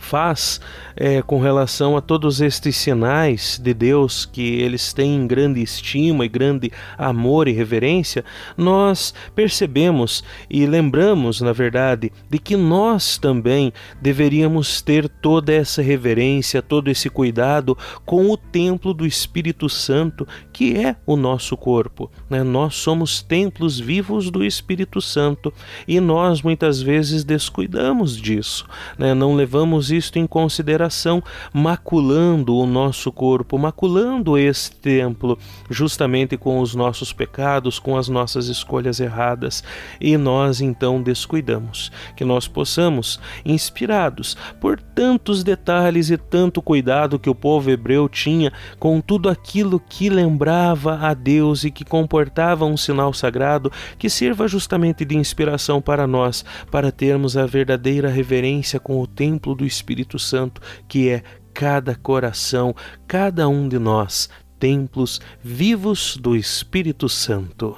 faz 0.00 0.60
é, 0.96 1.22
com 1.22 1.38
relação 1.38 1.96
a 1.96 2.00
todos 2.00 2.40
estes 2.40 2.74
sinais 2.76 3.60
de 3.62 3.72
Deus 3.72 4.26
que 4.26 4.60
eles 4.60 4.92
têm 4.92 5.26
grande 5.26 5.62
estima 5.62 6.24
e 6.24 6.28
grande 6.28 6.72
amor 6.98 7.46
e 7.46 7.52
reverência, 7.52 8.24
nós 8.56 9.14
percebemos 9.34 10.24
e 10.48 10.66
lembramos, 10.66 11.40
na 11.40 11.52
verdade, 11.52 12.10
de 12.28 12.38
que 12.38 12.56
nós 12.56 13.18
também 13.18 13.72
deveríamos 14.00 14.80
ter 14.80 15.08
toda 15.08 15.52
essa 15.52 15.82
reverência, 15.82 16.62
todo 16.62 16.90
esse 16.90 17.08
cuidado 17.08 17.76
com 18.04 18.30
o 18.30 18.36
templo 18.36 18.94
do 18.94 19.06
Espírito 19.06 19.68
Santo, 19.68 20.26
que 20.60 20.76
é 20.76 20.94
o 21.06 21.16
nosso 21.16 21.56
corpo. 21.56 22.10
Né? 22.28 22.42
Nós 22.42 22.74
somos 22.74 23.22
templos 23.22 23.80
vivos 23.80 24.30
do 24.30 24.44
Espírito 24.44 25.00
Santo 25.00 25.50
e 25.88 25.98
nós 26.00 26.42
muitas 26.42 26.82
vezes 26.82 27.24
descuidamos 27.24 28.14
disso, 28.14 28.66
né? 28.98 29.14
não 29.14 29.34
levamos 29.34 29.90
isto 29.90 30.18
em 30.18 30.26
consideração, 30.26 31.22
maculando 31.50 32.54
o 32.54 32.66
nosso 32.66 33.10
corpo, 33.10 33.56
maculando 33.56 34.36
esse 34.36 34.70
templo, 34.72 35.38
justamente 35.70 36.36
com 36.36 36.60
os 36.60 36.74
nossos 36.74 37.10
pecados, 37.10 37.78
com 37.78 37.96
as 37.96 38.10
nossas 38.10 38.48
escolhas 38.48 39.00
erradas, 39.00 39.64
e 39.98 40.14
nós 40.18 40.60
então 40.60 41.02
descuidamos. 41.02 41.90
Que 42.14 42.22
nós 42.22 42.46
possamos, 42.46 43.18
inspirados 43.46 44.36
por 44.60 44.78
tantos 44.78 45.42
detalhes 45.42 46.10
e 46.10 46.18
tanto 46.18 46.60
cuidado 46.60 47.18
que 47.18 47.30
o 47.30 47.34
povo 47.34 47.70
hebreu 47.70 48.10
tinha 48.10 48.52
com 48.78 49.00
tudo 49.00 49.30
aquilo 49.30 49.80
que 49.80 50.10
lembrava 50.10 50.49
a 50.50 51.14
Deus 51.14 51.64
e 51.64 51.70
que 51.70 51.84
comportava 51.84 52.64
um 52.64 52.76
sinal 52.76 53.12
sagrado, 53.12 53.70
que 53.98 54.10
sirva 54.10 54.48
justamente 54.48 55.04
de 55.04 55.16
inspiração 55.16 55.80
para 55.80 56.06
nós, 56.06 56.44
para 56.70 56.90
termos 56.90 57.36
a 57.36 57.46
verdadeira 57.46 58.08
reverência 58.08 58.80
com 58.80 59.00
o 59.00 59.06
templo 59.06 59.54
do 59.54 59.64
Espírito 59.64 60.18
Santo, 60.18 60.60
que 60.88 61.08
é 61.08 61.22
cada 61.52 61.94
coração, 61.94 62.74
cada 63.06 63.48
um 63.48 63.68
de 63.68 63.78
nós, 63.78 64.28
templos 64.58 65.20
vivos 65.42 66.16
do 66.16 66.36
Espírito 66.36 67.08
Santo. 67.08 67.76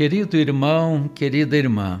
Querido 0.00 0.38
irmão, 0.38 1.10
querida 1.14 1.58
irmã, 1.58 2.00